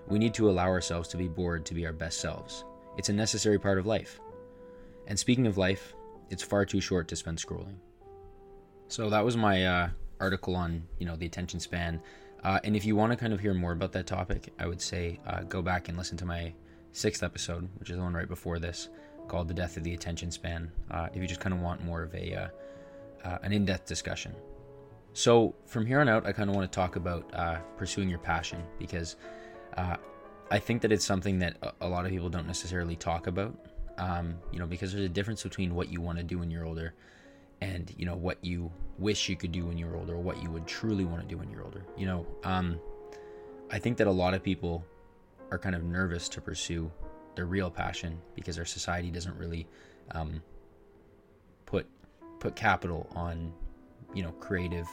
we 0.07 0.19
need 0.19 0.33
to 0.35 0.49
allow 0.49 0.67
ourselves 0.67 1.07
to 1.09 1.17
be 1.17 1.27
bored 1.27 1.65
to 1.65 1.73
be 1.73 1.85
our 1.85 1.93
best 1.93 2.19
selves. 2.19 2.65
It's 2.97 3.09
a 3.09 3.13
necessary 3.13 3.59
part 3.59 3.77
of 3.77 3.85
life. 3.85 4.19
And 5.07 5.17
speaking 5.17 5.47
of 5.47 5.57
life, 5.57 5.93
it's 6.29 6.43
far 6.43 6.65
too 6.65 6.81
short 6.81 7.07
to 7.09 7.15
spend 7.15 7.37
scrolling. 7.37 7.75
So 8.87 9.09
that 9.09 9.25
was 9.25 9.35
my 9.35 9.65
uh, 9.65 9.89
article 10.19 10.55
on 10.55 10.83
you 10.99 11.05
know 11.05 11.15
the 11.15 11.25
attention 11.25 11.59
span 11.59 12.01
uh, 12.45 12.59
and 12.63 12.75
if 12.75 12.85
you 12.85 12.95
want 12.95 13.11
to 13.11 13.17
kind 13.17 13.33
of 13.33 13.39
hear 13.39 13.55
more 13.55 13.71
about 13.71 13.91
that 13.93 14.05
topic, 14.05 14.53
I 14.59 14.67
would 14.67 14.79
say 14.79 15.19
uh, 15.25 15.41
go 15.41 15.63
back 15.63 15.89
and 15.89 15.97
listen 15.97 16.15
to 16.17 16.27
my 16.27 16.53
sixth 16.91 17.23
episode, 17.23 17.67
which 17.79 17.89
is 17.89 17.97
the 17.97 18.03
one 18.03 18.13
right 18.13 18.27
before 18.27 18.59
this, 18.59 18.89
called 19.27 19.47
"The 19.47 19.55
Death 19.55 19.77
of 19.77 19.83
the 19.83 19.95
Attention 19.95 20.29
Span." 20.29 20.71
Uh, 20.91 21.07
if 21.11 21.19
you 21.19 21.27
just 21.27 21.39
kind 21.39 21.55
of 21.55 21.61
want 21.61 21.83
more 21.83 22.03
of 22.03 22.13
a 22.13 22.35
uh, 22.35 23.27
uh, 23.27 23.39
an 23.41 23.51
in-depth 23.51 23.87
discussion. 23.87 24.35
So 25.13 25.55
from 25.65 25.87
here 25.87 26.01
on 26.01 26.07
out, 26.07 26.27
I 26.27 26.33
kind 26.33 26.47
of 26.47 26.55
want 26.55 26.71
to 26.71 26.75
talk 26.75 26.97
about 26.97 27.31
pursuing 27.77 28.09
your 28.09 28.19
passion 28.19 28.61
because 28.77 29.15
I 30.51 30.59
think 30.59 30.81
that 30.83 30.91
it's 30.91 31.05
something 31.05 31.39
that 31.39 31.57
a 31.81 31.87
lot 31.87 32.05
of 32.05 32.11
people 32.11 32.29
don't 32.29 32.47
necessarily 32.47 32.95
talk 32.95 33.27
about. 33.27 33.57
Um, 33.97 34.35
you 34.51 34.59
know, 34.59 34.65
because 34.65 34.91
there's 34.91 35.05
a 35.05 35.09
difference 35.09 35.43
between 35.43 35.73
what 35.73 35.89
you 35.89 36.01
want 36.01 36.17
to 36.17 36.23
do 36.23 36.37
when 36.37 36.51
you're 36.51 36.65
older 36.65 36.93
and 37.61 37.93
you 37.97 38.05
know 38.05 38.15
what 38.15 38.43
you 38.43 38.71
wish 38.97 39.29
you 39.29 39.35
could 39.35 39.51
do 39.51 39.65
when 39.65 39.77
you're 39.77 39.95
older 39.95 40.13
or 40.13 40.19
what 40.19 40.41
you 40.41 40.49
would 40.49 40.67
truly 40.67 41.05
want 41.05 41.21
to 41.21 41.27
do 41.27 41.37
when 41.37 41.49
you're 41.49 41.63
older 41.63 41.85
you 41.97 42.05
know 42.05 42.25
um, 42.43 42.79
i 43.71 43.79
think 43.79 43.97
that 43.97 44.07
a 44.07 44.11
lot 44.11 44.33
of 44.33 44.43
people 44.43 44.83
are 45.51 45.57
kind 45.57 45.75
of 45.75 45.83
nervous 45.83 46.27
to 46.27 46.41
pursue 46.41 46.91
their 47.35 47.45
real 47.45 47.69
passion 47.69 48.19
because 48.35 48.57
our 48.57 48.65
society 48.65 49.11
doesn't 49.11 49.37
really 49.37 49.67
um, 50.11 50.41
put 51.65 51.87
put 52.39 52.55
capital 52.55 53.07
on 53.15 53.53
you 54.13 54.23
know 54.23 54.31
creative 54.33 54.87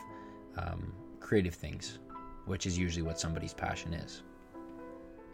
um, 0.56 0.92
creative 1.20 1.54
things 1.54 1.98
which 2.46 2.66
is 2.66 2.76
usually 2.76 3.02
what 3.02 3.18
somebody's 3.18 3.54
passion 3.54 3.92
is 3.94 4.22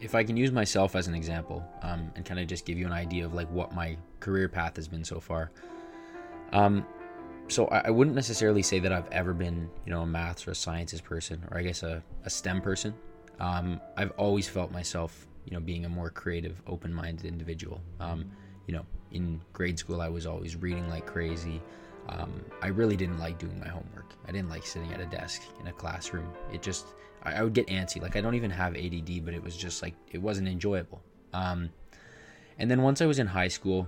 if 0.01 0.15
i 0.15 0.23
can 0.23 0.37
use 0.37 0.51
myself 0.51 0.95
as 0.95 1.07
an 1.07 1.15
example 1.15 1.63
um, 1.81 2.11
and 2.15 2.25
kind 2.25 2.39
of 2.39 2.47
just 2.47 2.65
give 2.65 2.77
you 2.77 2.85
an 2.85 2.93
idea 2.93 3.25
of 3.25 3.33
like 3.33 3.49
what 3.51 3.73
my 3.73 3.97
career 4.19 4.47
path 4.47 4.75
has 4.75 4.87
been 4.87 5.03
so 5.03 5.19
far 5.19 5.51
um, 6.51 6.85
so 7.49 7.67
I, 7.67 7.83
I, 7.85 7.89
wouldn't 7.89 8.15
necessarily 8.15 8.61
say 8.61 8.79
that 8.79 8.91
I've 8.91 9.09
ever 9.11 9.33
been, 9.33 9.69
you 9.85 9.91
know, 9.91 10.01
a 10.01 10.05
maths 10.05 10.47
or 10.47 10.51
a 10.51 10.55
sciences 10.55 11.01
person, 11.01 11.43
or 11.51 11.57
I 11.57 11.63
guess 11.63 11.83
a, 11.83 12.03
a 12.23 12.29
STEM 12.29 12.61
person. 12.61 12.93
Um, 13.39 13.81
I've 13.97 14.11
always 14.11 14.47
felt 14.47 14.71
myself, 14.71 15.27
you 15.45 15.53
know, 15.53 15.59
being 15.59 15.85
a 15.85 15.89
more 15.89 16.09
creative, 16.09 16.61
open-minded 16.67 17.25
individual. 17.25 17.81
Um, 17.99 18.25
you 18.67 18.75
know, 18.75 18.85
in 19.11 19.41
grade 19.53 19.79
school, 19.79 20.01
I 20.01 20.09
was 20.09 20.25
always 20.25 20.55
reading 20.55 20.87
like 20.89 21.05
crazy. 21.05 21.61
Um, 22.09 22.43
I 22.61 22.67
really 22.67 22.95
didn't 22.95 23.19
like 23.19 23.39
doing 23.39 23.59
my 23.59 23.67
homework. 23.67 24.13
I 24.27 24.31
didn't 24.31 24.49
like 24.49 24.65
sitting 24.65 24.91
at 24.93 24.99
a 24.99 25.05
desk 25.05 25.41
in 25.59 25.67
a 25.67 25.73
classroom. 25.73 26.31
It 26.53 26.61
just, 26.61 26.87
I, 27.23 27.35
I 27.35 27.43
would 27.43 27.53
get 27.53 27.67
antsy. 27.67 28.01
Like, 28.01 28.15
I 28.15 28.21
don't 28.21 28.35
even 28.35 28.51
have 28.51 28.75
ADD, 28.75 29.25
but 29.25 29.33
it 29.33 29.43
was 29.43 29.55
just 29.55 29.81
like, 29.81 29.95
it 30.11 30.21
wasn't 30.21 30.47
enjoyable. 30.47 31.01
Um, 31.33 31.69
and 32.57 32.69
then 32.69 32.81
once 32.81 33.01
I 33.01 33.05
was 33.05 33.19
in 33.19 33.27
high 33.27 33.47
school, 33.47 33.87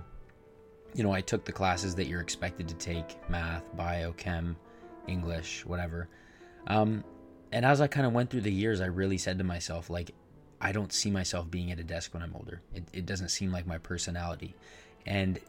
you 0.94 1.02
know, 1.02 1.12
I 1.12 1.20
took 1.20 1.44
the 1.44 1.52
classes 1.52 1.94
that 1.96 2.06
you're 2.06 2.20
expected 2.20 2.68
to 2.68 2.74
take 2.74 3.16
math, 3.30 3.64
bio, 3.76 4.12
chem, 4.12 4.56
English, 5.06 5.64
whatever. 5.64 6.08
Um, 6.66 7.04
and 7.50 7.64
as 7.64 7.80
I 7.80 7.86
kind 7.86 8.06
of 8.06 8.12
went 8.12 8.30
through 8.30 8.42
the 8.42 8.52
years, 8.52 8.80
I 8.80 8.86
really 8.86 9.18
said 9.18 9.38
to 9.38 9.44
myself, 9.44 9.90
like, 9.90 10.10
I 10.60 10.72
don't 10.72 10.92
see 10.92 11.10
myself 11.10 11.50
being 11.50 11.72
at 11.72 11.80
a 11.80 11.84
desk 11.84 12.14
when 12.14 12.22
I'm 12.22 12.34
older. 12.34 12.62
It, 12.74 12.84
it 12.92 13.06
doesn't 13.06 13.30
seem 13.30 13.50
like 13.50 13.66
my 13.66 13.78
personality. 13.78 14.54
And 15.06 15.40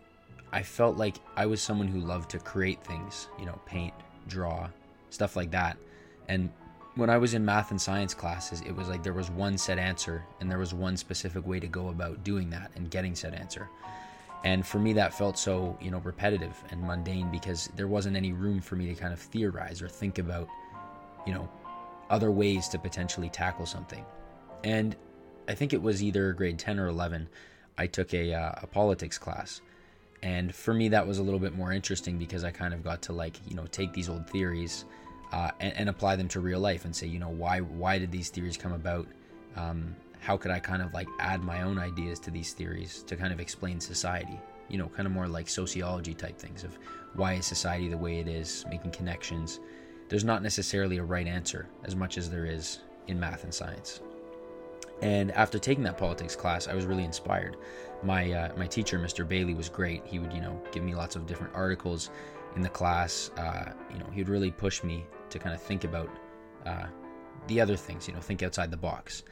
I 0.52 0.64
felt 0.64 0.98
like 0.98 1.18
I 1.36 1.46
was 1.46 1.62
someone 1.62 1.88
who 1.88 2.00
loved 2.00 2.30
to 2.32 2.40
create 2.40 2.84
things, 2.84 3.28
you 3.40 3.46
know, 3.46 3.60
paint, 3.66 3.94
draw, 4.28 4.70
stuff 5.12 5.36
like 5.36 5.52
that. 5.52 5.78
And 6.28 6.50
when 6.96 7.10
I 7.10 7.18
was 7.18 7.34
in 7.34 7.44
math 7.44 7.72
and 7.72 7.82
science 7.82 8.14
classes, 8.14 8.62
it 8.62 8.76
was 8.76 8.88
like 8.88 9.02
there 9.02 9.14
was 9.14 9.32
one 9.32 9.58
set 9.58 9.80
answer 9.80 10.24
and 10.40 10.50
there 10.50 10.60
was 10.60 10.74
one 10.74 10.96
specific 10.96 11.46
way 11.46 11.60
to 11.60 11.68
go 11.68 11.90
about 11.90 12.24
doing 12.24 12.50
that 12.52 12.72
and 12.76 12.92
getting 12.92 13.16
said 13.16 13.34
answer. 13.34 13.68
And 14.44 14.66
for 14.66 14.78
me, 14.78 14.94
that 14.94 15.14
felt 15.14 15.40
so, 15.40 15.78
you 15.82 15.90
know, 15.90 16.00
repetitive 16.00 16.62
and 16.70 16.82
mundane 16.82 17.32
because 17.32 17.70
there 17.76 17.88
wasn't 17.88 18.18
any 18.18 18.34
room 18.34 18.62
for 18.62 18.76
me 18.76 18.88
to 18.88 18.94
kind 18.94 19.14
of 19.14 19.20
theorize 19.20 19.82
or 19.82 19.88
think 19.88 20.20
about, 20.20 20.48
you 21.26 21.34
know, 21.34 21.50
other 22.10 22.30
ways 22.30 22.68
to 22.70 22.78
potentially 22.78 23.30
tackle 23.30 23.66
something. 23.66 24.06
And 24.64 24.96
I 25.48 25.56
think 25.56 25.74
it 25.74 25.82
was 25.82 26.04
either 26.04 26.34
grade 26.34 26.60
10 26.60 26.80
or 26.80 26.88
11, 26.88 27.28
I 27.78 27.88
took 27.88 28.14
a, 28.14 28.34
uh, 28.34 28.52
a 28.62 28.68
politics 28.68 29.18
class. 29.18 29.62
And 30.22 30.54
for 30.54 30.74
me, 30.74 30.90
that 30.90 31.08
was 31.08 31.18
a 31.18 31.24
little 31.24 31.40
bit 31.40 31.56
more 31.56 31.72
interesting 31.72 32.18
because 32.18 32.44
I 32.44 32.52
kind 32.52 32.74
of 32.74 32.84
got 32.84 33.02
to 33.04 33.14
like, 33.14 33.38
you 33.48 33.56
know, 33.56 33.66
take 33.72 33.94
these 33.94 34.10
old 34.10 34.30
theories 34.30 34.86
uh, 35.34 35.50
and, 35.60 35.74
and, 35.76 35.90
apply 35.90 36.16
them 36.16 36.28
to 36.28 36.40
real 36.40 36.60
life 36.60 36.86
and 36.86 36.96
say, 36.96 37.08
you 37.08 37.18
know, 37.18 37.30
why 37.30 37.60
why 37.60 37.98
did 37.98 38.12
these 38.12 38.30
theories 38.30 38.56
come 38.56 38.72
about? 38.72 39.08
Um, 39.56 39.96
how 40.20 40.38
could 40.38 40.52
I 40.52 40.60
kind 40.60 40.82
of 40.84 40.94
like 40.94 41.08
add 41.20 41.42
my 41.42 41.64
own 41.64 41.80
ideas 41.80 42.20
to 42.20 42.32
these 42.32 42.54
theories 42.54 43.04
to 43.08 43.16
kind 43.16 43.34
of 43.34 43.40
explain 43.40 43.80
society? 43.80 44.40
You 44.70 44.78
know, 44.78 44.88
kind 44.90 45.08
of 45.08 45.12
more 45.12 45.28
like 45.28 45.50
sociology 45.50 46.14
type 46.14 46.38
things 46.38 46.64
of 46.64 46.78
why 47.16 47.34
is 47.34 47.48
society 47.48 47.90
the 47.90 47.98
way 47.98 48.20
it 48.20 48.28
is, 48.28 48.64
making 48.70 48.92
connections. 48.92 49.60
There's 50.08 50.24
not 50.24 50.44
necessarily 50.44 51.00
a 51.00 51.04
right 51.04 51.26
answer 51.26 51.68
as 51.84 51.96
much 51.96 52.20
as 52.20 52.30
there 52.30 52.46
is 52.46 52.80
in 53.08 53.20
math 53.20 53.44
and 53.44 53.54
science. 53.54 54.02
And 55.02 55.32
after 55.32 55.58
taking 55.58 55.84
that 55.86 55.98
politics 55.98 56.36
class, 56.36 56.68
I 56.68 56.76
was 56.76 56.86
really 56.86 57.04
inspired. 57.04 57.58
My 58.04 58.32
uh, 58.32 58.56
my 58.56 58.68
teacher, 58.68 59.00
Mr. 59.00 59.28
Bailey, 59.28 59.56
was 59.56 59.68
great. 59.68 60.06
He 60.06 60.20
would 60.20 60.32
you 60.32 60.42
know 60.42 60.62
give 60.72 60.84
me 60.84 60.94
lots 60.94 61.16
of 61.16 61.26
different 61.26 61.56
articles 61.56 62.12
in 62.56 62.62
the 62.62 62.70
class. 62.70 63.32
Uh, 63.36 63.72
you 63.92 63.98
know, 63.98 64.06
he 64.12 64.22
would 64.22 64.30
really 64.30 64.52
push 64.52 64.84
me 64.84 65.06
to 65.34 65.40
kind 65.40 65.54
of 65.54 65.62
think 65.62 65.84
about 65.84 66.10
uh, 66.66 66.86
the 67.48 67.60
other 67.60 67.76
things. 67.76 68.08
You 68.08 68.14
know, 68.14 68.22
think 68.22 68.42
outside 68.42 68.72
the 68.72 68.78
box. 68.78 69.24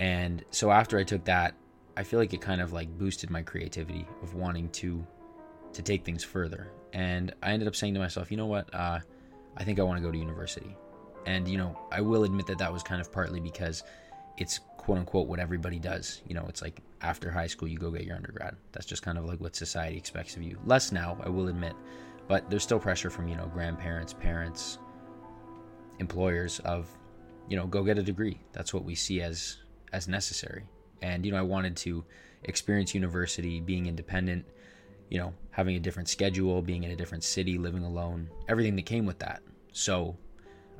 And 0.00 0.44
so 0.50 0.70
after 0.70 0.98
I 0.98 1.04
took 1.04 1.24
that, 1.24 1.54
I 1.96 2.02
feel 2.02 2.18
like 2.18 2.34
it 2.34 2.40
kind 2.40 2.60
of 2.60 2.72
like 2.72 2.88
boosted 2.98 3.30
my 3.30 3.42
creativity 3.42 4.06
of 4.22 4.34
wanting 4.34 4.68
to 4.70 5.06
to 5.72 5.82
take 5.82 6.04
things 6.04 6.24
further. 6.24 6.68
And 6.92 7.34
I 7.42 7.52
ended 7.52 7.68
up 7.68 7.76
saying 7.76 7.94
to 7.94 8.00
myself, 8.00 8.30
you 8.30 8.36
know 8.36 8.46
what? 8.46 8.74
Uh, 8.74 9.00
I 9.56 9.64
think 9.64 9.78
I 9.78 9.82
want 9.82 9.98
to 9.98 10.04
go 10.04 10.10
to 10.10 10.18
university. 10.18 10.76
And 11.26 11.48
you 11.48 11.58
know, 11.58 11.78
I 11.90 12.00
will 12.00 12.24
admit 12.24 12.46
that 12.46 12.58
that 12.58 12.72
was 12.72 12.82
kind 12.82 13.00
of 13.00 13.12
partly 13.12 13.40
because 13.40 13.82
it's 14.36 14.60
quote 14.76 14.98
unquote 14.98 15.26
what 15.26 15.38
everybody 15.38 15.78
does. 15.78 16.22
You 16.26 16.34
know, 16.34 16.46
it's 16.48 16.62
like 16.62 16.80
after 17.00 17.30
high 17.30 17.46
school 17.46 17.68
you 17.68 17.78
go 17.78 17.90
get 17.90 18.04
your 18.04 18.16
undergrad. 18.16 18.56
That's 18.72 18.86
just 18.86 19.02
kind 19.02 19.18
of 19.18 19.24
like 19.24 19.40
what 19.40 19.56
society 19.56 19.96
expects 19.96 20.36
of 20.36 20.42
you. 20.42 20.58
Less 20.64 20.92
now, 20.92 21.18
I 21.24 21.28
will 21.28 21.48
admit, 21.48 21.74
but 22.28 22.48
there's 22.50 22.62
still 22.62 22.78
pressure 22.78 23.10
from 23.10 23.28
you 23.28 23.36
know 23.36 23.46
grandparents, 23.46 24.12
parents, 24.12 24.78
employers 25.98 26.60
of 26.60 26.88
you 27.48 27.56
know 27.56 27.66
go 27.66 27.82
get 27.82 27.98
a 27.98 28.02
degree. 28.02 28.40
That's 28.52 28.72
what 28.74 28.84
we 28.84 28.94
see 28.94 29.20
as 29.20 29.58
as 29.92 30.08
necessary. 30.08 30.64
And 31.02 31.24
you 31.24 31.32
know, 31.32 31.38
I 31.38 31.42
wanted 31.42 31.76
to 31.78 32.04
experience 32.44 32.94
university, 32.94 33.60
being 33.60 33.86
independent, 33.86 34.44
you 35.10 35.18
know, 35.18 35.34
having 35.50 35.76
a 35.76 35.80
different 35.80 36.08
schedule, 36.08 36.62
being 36.62 36.84
in 36.84 36.90
a 36.90 36.96
different 36.96 37.24
city, 37.24 37.58
living 37.58 37.84
alone, 37.84 38.28
everything 38.48 38.76
that 38.76 38.86
came 38.86 39.06
with 39.06 39.18
that. 39.20 39.42
So 39.72 40.16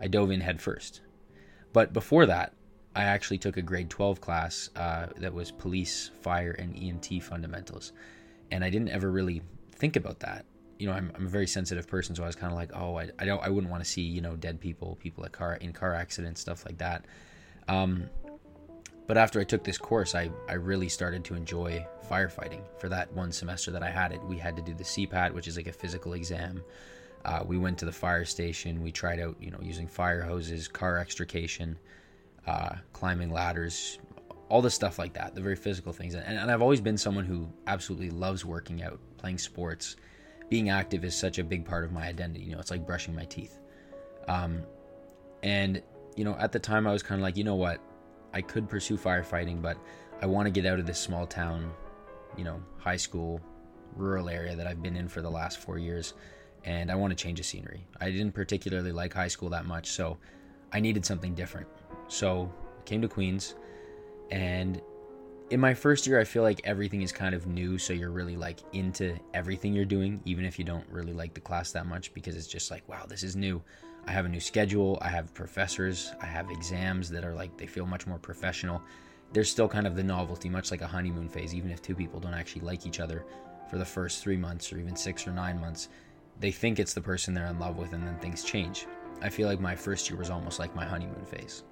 I 0.01 0.09
dove 0.09 0.31
in 0.31 0.41
head 0.41 0.61
first. 0.61 1.01
But 1.73 1.93
before 1.93 2.27
that, 2.27 2.55
I 2.95 3.05
actually 3.05 3.39
took 3.39 3.59
a 3.59 3.63
grade 3.63 3.91
12 3.91 4.21
class 4.21 4.71
uh, 4.75 5.09
that 5.19 5.35
was 5.35 5.51
police, 5.51 6.11
fire, 6.23 6.53
and 6.53 6.75
EMT 6.75 7.23
fundamentals. 7.23 7.93
And 8.51 8.65
I 8.65 8.71
didn't 8.71 8.89
ever 8.89 9.11
really 9.11 9.43
think 9.73 9.97
about 9.97 10.21
that. 10.21 10.47
You 10.79 10.87
know, 10.87 10.93
I'm, 10.93 11.11
I'm 11.15 11.27
a 11.27 11.29
very 11.29 11.47
sensitive 11.47 11.89
person, 11.89 12.15
so 12.15 12.23
I 12.23 12.27
was 12.27 12.37
kind 12.37 12.53
of 12.53 12.59
like, 12.59 12.71
oh, 12.75 12.99
I, 12.99 13.09
I 13.19 13.25
don't, 13.25 13.43
I 13.43 13.49
wouldn't 13.49 13.71
want 13.71 13.83
to 13.83 13.89
see, 13.89 14.03
you 14.03 14.21
know, 14.21 14.37
dead 14.37 14.61
people, 14.61 14.97
people 15.01 15.25
at 15.25 15.33
car 15.33 15.55
in 15.55 15.73
car 15.73 15.95
accidents, 15.95 16.41
stuff 16.41 16.67
like 16.67 16.79
that. 16.79 17.07
Um, 17.69 18.11
but 19.07 19.17
after 19.17 19.41
I 19.41 19.45
took 19.45 19.63
this 19.63 19.79
course, 19.79 20.15
I, 20.15 20.31
I 20.49 20.55
really 20.55 20.89
started 20.89 21.25
to 21.27 21.35
enjoy 21.35 21.87
firefighting. 22.11 22.61
For 22.79 22.89
that 22.89 23.13
one 23.13 23.33
semester 23.33 23.71
that 23.71 23.83
I 23.83 23.91
had 23.91 24.13
it, 24.13 24.23
we 24.25 24.37
had 24.37 24.57
to 24.57 24.63
do 24.63 24.75
the 24.75 24.85
CPAT, 24.85 25.33
which 25.33 25.47
is 25.49 25.57
like 25.57 25.69
a 25.69 25.73
physical 25.73 26.15
exam. 26.15 26.63
Uh, 27.25 27.43
we 27.45 27.57
went 27.57 27.79
to 27.79 27.85
the 27.85 27.93
fire 27.93 28.25
station. 28.25 28.83
We 28.83 28.93
tried 28.93 29.21
out, 29.21 29.37
you 29.41 29.51
know, 29.51 29.59
using 29.63 29.87
fire 29.87 30.23
hoses, 30.23 30.69
car 30.69 30.99
extrication, 30.99 31.79
uh, 32.47 32.77
climbing 32.93 33.31
ladders, 33.31 33.99
all 34.49 34.63
the 34.63 34.71
stuff 34.71 34.99
like 34.99 35.13
that, 35.15 35.35
the 35.35 35.41
very 35.41 35.57
physical 35.57 35.93
things. 35.93 36.15
And, 36.15 36.25
and 36.25 36.51
I've 36.51 36.63
always 36.63 36.81
been 36.81 36.97
someone 36.97 37.25
who 37.25 37.49
absolutely 37.67 38.11
loves 38.11 38.45
working 38.45 38.83
out, 38.83 38.99
playing 39.19 39.39
sports. 39.39 39.97
Being 40.49 40.71
active 40.71 41.05
is 41.05 41.15
such 41.15 41.39
a 41.39 41.45
big 41.45 41.65
part 41.65 41.85
of 41.85 41.93
my 41.93 42.07
identity. 42.07 42.45
You 42.45 42.55
know, 42.55 42.61
it's 42.61 42.71
like 42.71 42.87
brushing 42.87 43.15
my 43.15 43.25
teeth. 43.25 43.59
Um, 44.29 44.63
and, 45.43 45.83
you 46.17 46.25
know, 46.25 46.37
at 46.39 46.53
the 46.53 46.59
time 46.59 46.87
I 46.87 46.93
was 46.93 47.03
kind 47.03 47.21
of 47.21 47.23
like, 47.23 47.37
you 47.37 47.45
know 47.45 47.55
what? 47.57 47.81
I 48.33 48.43
could 48.43 48.69
pursue 48.69 48.97
firefighting, 48.97 49.63
but 49.63 49.77
I 50.21 50.27
want 50.27 50.47
to 50.47 50.51
get 50.51 50.67
out 50.67 50.79
of 50.79 50.87
this 50.87 50.99
small 50.99 51.27
town, 51.27 51.73
you 52.37 52.45
know, 52.45 52.63
high 52.79 52.97
school, 52.97 53.41
rural 53.97 54.29
area 54.29 54.55
that 54.57 54.67
I've 54.67 54.83
been 54.83 54.97
in 54.97 55.09
for 55.09 55.23
the 55.23 55.31
last 55.31 55.59
four 55.59 55.79
years. 55.79 56.15
And 56.65 56.91
I 56.91 56.97
want 56.97 57.17
to 57.17 57.17
change 57.17 57.39
the 57.39 57.45
scenery. 57.45 57.87
I 58.01 58.11
didn't 58.11 58.33
particularly 58.33 58.93
like 58.93 59.15
high 59.15 59.29
school 59.29 59.51
that 59.51 59.67
much, 59.67 59.91
so 59.91 60.19
I 60.73 60.81
needed 60.81 61.07
something 61.07 61.35
different. 61.35 61.69
So 62.09 62.53
I 62.81 62.83
came 62.83 63.01
to 63.03 63.09
Queens, 63.09 63.55
and 64.33 64.81
in 65.51 65.61
my 65.61 65.75
first 65.75 66.07
year, 66.07 66.21
I 66.21 66.25
feel 66.25 66.43
like 66.43 66.61
everything 66.65 67.03
is 67.03 67.13
kind 67.13 67.35
of 67.35 67.47
new. 67.47 67.79
So 67.79 67.93
you're 67.93 68.11
really 68.11 68.37
like 68.37 68.61
into 68.73 69.17
everything 69.33 69.75
you're 69.75 69.85
doing, 69.85 70.21
even 70.25 70.45
if 70.45 70.59
you 70.59 70.65
don't 70.65 70.87
really 70.91 71.13
like 71.13 71.35
the 71.35 71.41
class 71.41 71.71
that 71.73 71.87
much, 71.87 72.13
because 72.15 72.37
it's 72.37 72.49
just 72.49 72.71
like, 72.71 72.89
wow, 72.89 73.05
this 73.07 73.23
is 73.23 73.37
new. 73.37 73.63
I 74.07 74.13
have 74.13 74.25
a 74.25 74.29
new 74.29 74.41
schedule. 74.41 74.99
I 75.01 75.09
have 75.09 75.35
professors. 75.35 76.13
I 76.21 76.27
have 76.27 76.51
exams 76.51 77.09
that 77.11 77.25
are 77.25 77.35
like, 77.35 77.57
they 77.57 77.67
feel 77.67 77.87
much 77.87 78.07
more 78.07 78.19
professional. 78.19 78.83
There's 79.33 79.51
still 79.51 79.69
kind 79.69 79.87
of 79.87 79.97
the 79.97 80.05
novelty, 80.05 80.49
much 80.49 80.71
like 80.71 80.83
a 80.83 80.87
honeymoon 80.87 81.29
phase, 81.29 81.55
even 81.55 81.71
if 81.71 81.83
two 81.83 81.95
people 81.95 82.21
don't 82.21 82.35
actually 82.35 82.63
like 82.63 82.87
each 82.87 83.01
other 83.01 83.25
for 83.69 83.79
the 83.79 83.85
first 83.85 84.23
three 84.23 84.37
months 84.37 84.73
or 84.73 84.79
even 84.79 84.95
six 84.95 85.27
or 85.27 85.33
nine 85.33 85.61
months. 85.61 85.89
They 86.39 86.53
think 86.53 86.79
it's 86.79 86.95
the 86.95 87.01
person 87.01 87.35
they're 87.35 87.47
in 87.47 87.59
love 87.59 87.77
with, 87.77 87.93
and 87.93 88.07
then 88.07 88.19
things 88.19 88.45
change. 88.45 88.87
I 89.23 89.29
feel 89.29 89.49
like 89.49 89.59
my 89.59 89.75
first 89.75 90.09
year 90.09 90.19
was 90.19 90.31
almost 90.31 90.59
like 90.59 90.75
my 90.77 90.85
honeymoon 90.85 91.25
phase. 91.25 91.65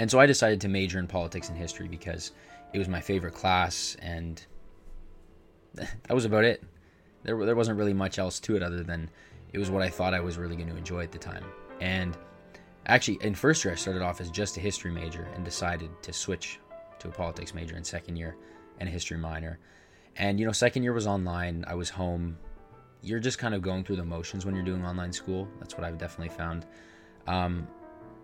And 0.00 0.10
so 0.10 0.18
I 0.18 0.24
decided 0.24 0.62
to 0.62 0.68
major 0.68 0.98
in 0.98 1.06
politics 1.06 1.50
and 1.50 1.58
history 1.58 1.86
because 1.86 2.32
it 2.72 2.78
was 2.78 2.88
my 2.88 3.02
favorite 3.02 3.34
class, 3.34 3.98
and 4.00 4.42
that 5.74 6.14
was 6.14 6.24
about 6.24 6.44
it. 6.44 6.64
There, 7.22 7.44
there 7.44 7.54
wasn't 7.54 7.76
really 7.76 7.92
much 7.92 8.18
else 8.18 8.40
to 8.40 8.56
it 8.56 8.62
other 8.62 8.82
than 8.82 9.10
it 9.52 9.58
was 9.58 9.70
what 9.70 9.82
I 9.82 9.90
thought 9.90 10.14
I 10.14 10.20
was 10.20 10.38
really 10.38 10.56
going 10.56 10.70
to 10.70 10.76
enjoy 10.76 11.02
at 11.02 11.12
the 11.12 11.18
time. 11.18 11.44
And 11.82 12.16
actually, 12.86 13.18
in 13.20 13.34
first 13.34 13.62
year, 13.62 13.74
I 13.74 13.76
started 13.76 14.00
off 14.00 14.22
as 14.22 14.30
just 14.30 14.56
a 14.56 14.60
history 14.60 14.90
major 14.90 15.28
and 15.34 15.44
decided 15.44 15.90
to 16.02 16.14
switch 16.14 16.60
to 17.00 17.08
a 17.08 17.10
politics 17.10 17.52
major 17.52 17.76
in 17.76 17.84
second 17.84 18.16
year 18.16 18.36
and 18.78 18.88
a 18.88 18.92
history 18.92 19.18
minor. 19.18 19.58
And, 20.16 20.40
you 20.40 20.46
know, 20.46 20.52
second 20.52 20.82
year 20.82 20.94
was 20.94 21.06
online. 21.06 21.62
I 21.68 21.74
was 21.74 21.90
home. 21.90 22.38
You're 23.02 23.20
just 23.20 23.38
kind 23.38 23.54
of 23.54 23.60
going 23.60 23.84
through 23.84 23.96
the 23.96 24.04
motions 24.06 24.46
when 24.46 24.54
you're 24.54 24.64
doing 24.64 24.82
online 24.82 25.12
school. 25.12 25.46
That's 25.58 25.74
what 25.74 25.84
I've 25.84 25.98
definitely 25.98 26.34
found. 26.34 26.64
Um, 27.26 27.68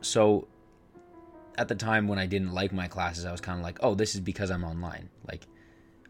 so 0.00 0.49
at 1.58 1.68
the 1.68 1.75
time 1.75 2.06
when 2.08 2.18
I 2.18 2.26
didn't 2.26 2.52
like 2.52 2.72
my 2.72 2.88
classes, 2.88 3.25
I 3.25 3.32
was 3.32 3.40
kind 3.40 3.58
of 3.58 3.64
like, 3.64 3.78
oh, 3.82 3.94
this 3.94 4.14
is 4.14 4.20
because 4.20 4.50
I'm 4.50 4.64
online. 4.64 5.08
Like, 5.26 5.46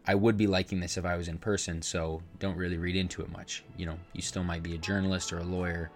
I 0.05 0.15
would 0.15 0.37
be 0.37 0.47
liking 0.47 0.79
this 0.79 0.97
if 0.97 1.05
I 1.05 1.17
was 1.17 1.27
in 1.27 1.37
person, 1.37 1.81
so 1.81 2.21
don't 2.39 2.55
really 2.55 2.77
read 2.77 2.95
into 2.95 3.21
it 3.21 3.31
much. 3.31 3.63
You 3.75 3.87
know, 3.87 3.99
you 4.13 4.21
still 4.21 4.43
might 4.43 4.63
be 4.63 4.75
a 4.75 4.77
journalist 4.77 5.33
or 5.33 5.39
a 5.39 5.43
lawyer, 5.43 5.91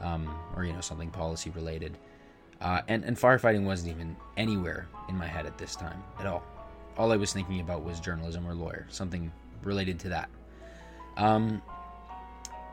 um, 0.00 0.34
or 0.56 0.64
you 0.64 0.72
know 0.72 0.80
something 0.80 1.10
policy 1.10 1.50
related. 1.50 1.98
Uh, 2.60 2.80
and 2.88 3.04
and 3.04 3.16
firefighting 3.16 3.64
wasn't 3.64 3.90
even 3.90 4.16
anywhere 4.36 4.88
in 5.08 5.16
my 5.16 5.26
head 5.26 5.46
at 5.46 5.58
this 5.58 5.76
time 5.76 6.02
at 6.18 6.26
all. 6.26 6.42
All 6.96 7.12
I 7.12 7.16
was 7.16 7.32
thinking 7.32 7.60
about 7.60 7.82
was 7.82 8.00
journalism 8.00 8.46
or 8.46 8.54
lawyer, 8.54 8.86
something 8.88 9.30
related 9.62 9.98
to 10.00 10.08
that. 10.10 10.30
Um, 11.18 11.60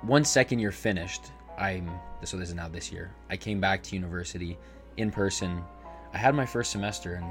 once 0.03 0.29
second 0.29 0.59
year 0.59 0.71
finished, 0.71 1.23
I'm 1.57 1.89
so 2.23 2.37
this 2.37 2.49
is 2.49 2.55
now 2.55 2.69
this 2.69 2.89
year. 2.89 3.11
I 3.29 3.35
came 3.35 3.59
back 3.59 3.83
to 3.83 3.95
university 3.95 4.57
in 4.95 5.11
person. 5.11 5.61
I 6.13 6.17
had 6.17 6.35
my 6.35 6.45
first 6.45 6.71
semester 6.71 7.15
and 7.15 7.25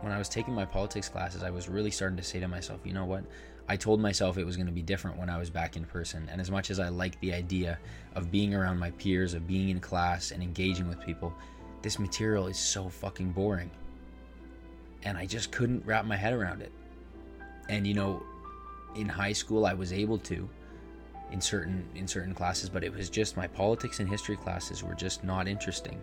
when 0.00 0.12
I 0.12 0.18
was 0.18 0.28
taking 0.28 0.54
my 0.54 0.66
politics 0.66 1.08
classes, 1.08 1.42
I 1.42 1.50
was 1.50 1.68
really 1.68 1.90
starting 1.90 2.16
to 2.18 2.22
say 2.22 2.38
to 2.40 2.48
myself, 2.48 2.80
you 2.84 2.92
know 2.92 3.06
what? 3.06 3.24
I 3.68 3.76
told 3.76 4.00
myself 4.00 4.36
it 4.36 4.44
was 4.44 4.56
going 4.56 4.66
to 4.66 4.72
be 4.72 4.82
different 4.82 5.16
when 5.16 5.30
I 5.30 5.38
was 5.38 5.48
back 5.48 5.76
in 5.76 5.84
person. 5.84 6.28
And 6.30 6.40
as 6.40 6.50
much 6.50 6.70
as 6.70 6.78
I 6.78 6.88
liked 6.88 7.18
the 7.20 7.32
idea 7.32 7.78
of 8.14 8.30
being 8.30 8.54
around 8.54 8.78
my 8.78 8.90
peers, 8.92 9.32
of 9.32 9.46
being 9.46 9.70
in 9.70 9.80
class 9.80 10.30
and 10.30 10.42
engaging 10.42 10.88
with 10.88 11.00
people, 11.00 11.32
this 11.80 11.98
material 11.98 12.46
is 12.46 12.58
so 12.58 12.90
fucking 12.90 13.32
boring. 13.32 13.70
And 15.04 15.16
I 15.16 15.24
just 15.24 15.50
couldn't 15.50 15.86
wrap 15.86 16.04
my 16.04 16.16
head 16.16 16.34
around 16.34 16.60
it. 16.60 16.72
And 17.70 17.86
you 17.86 17.94
know, 17.94 18.22
in 18.94 19.08
high 19.08 19.32
school 19.32 19.64
I 19.64 19.72
was 19.72 19.92
able 19.92 20.18
to 20.18 20.48
in 21.30 21.40
certain 21.40 21.88
in 21.94 22.06
certain 22.06 22.34
classes, 22.34 22.68
but 22.68 22.84
it 22.84 22.92
was 22.92 23.08
just 23.08 23.36
my 23.36 23.46
politics 23.46 24.00
and 24.00 24.08
history 24.08 24.36
classes 24.36 24.82
were 24.82 24.94
just 24.94 25.24
not 25.24 25.48
interesting. 25.48 26.00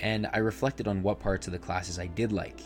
And 0.00 0.28
I 0.32 0.38
reflected 0.38 0.86
on 0.86 1.02
what 1.02 1.18
parts 1.18 1.46
of 1.46 1.52
the 1.52 1.58
classes 1.58 1.98
I 1.98 2.06
did 2.06 2.32
like, 2.32 2.60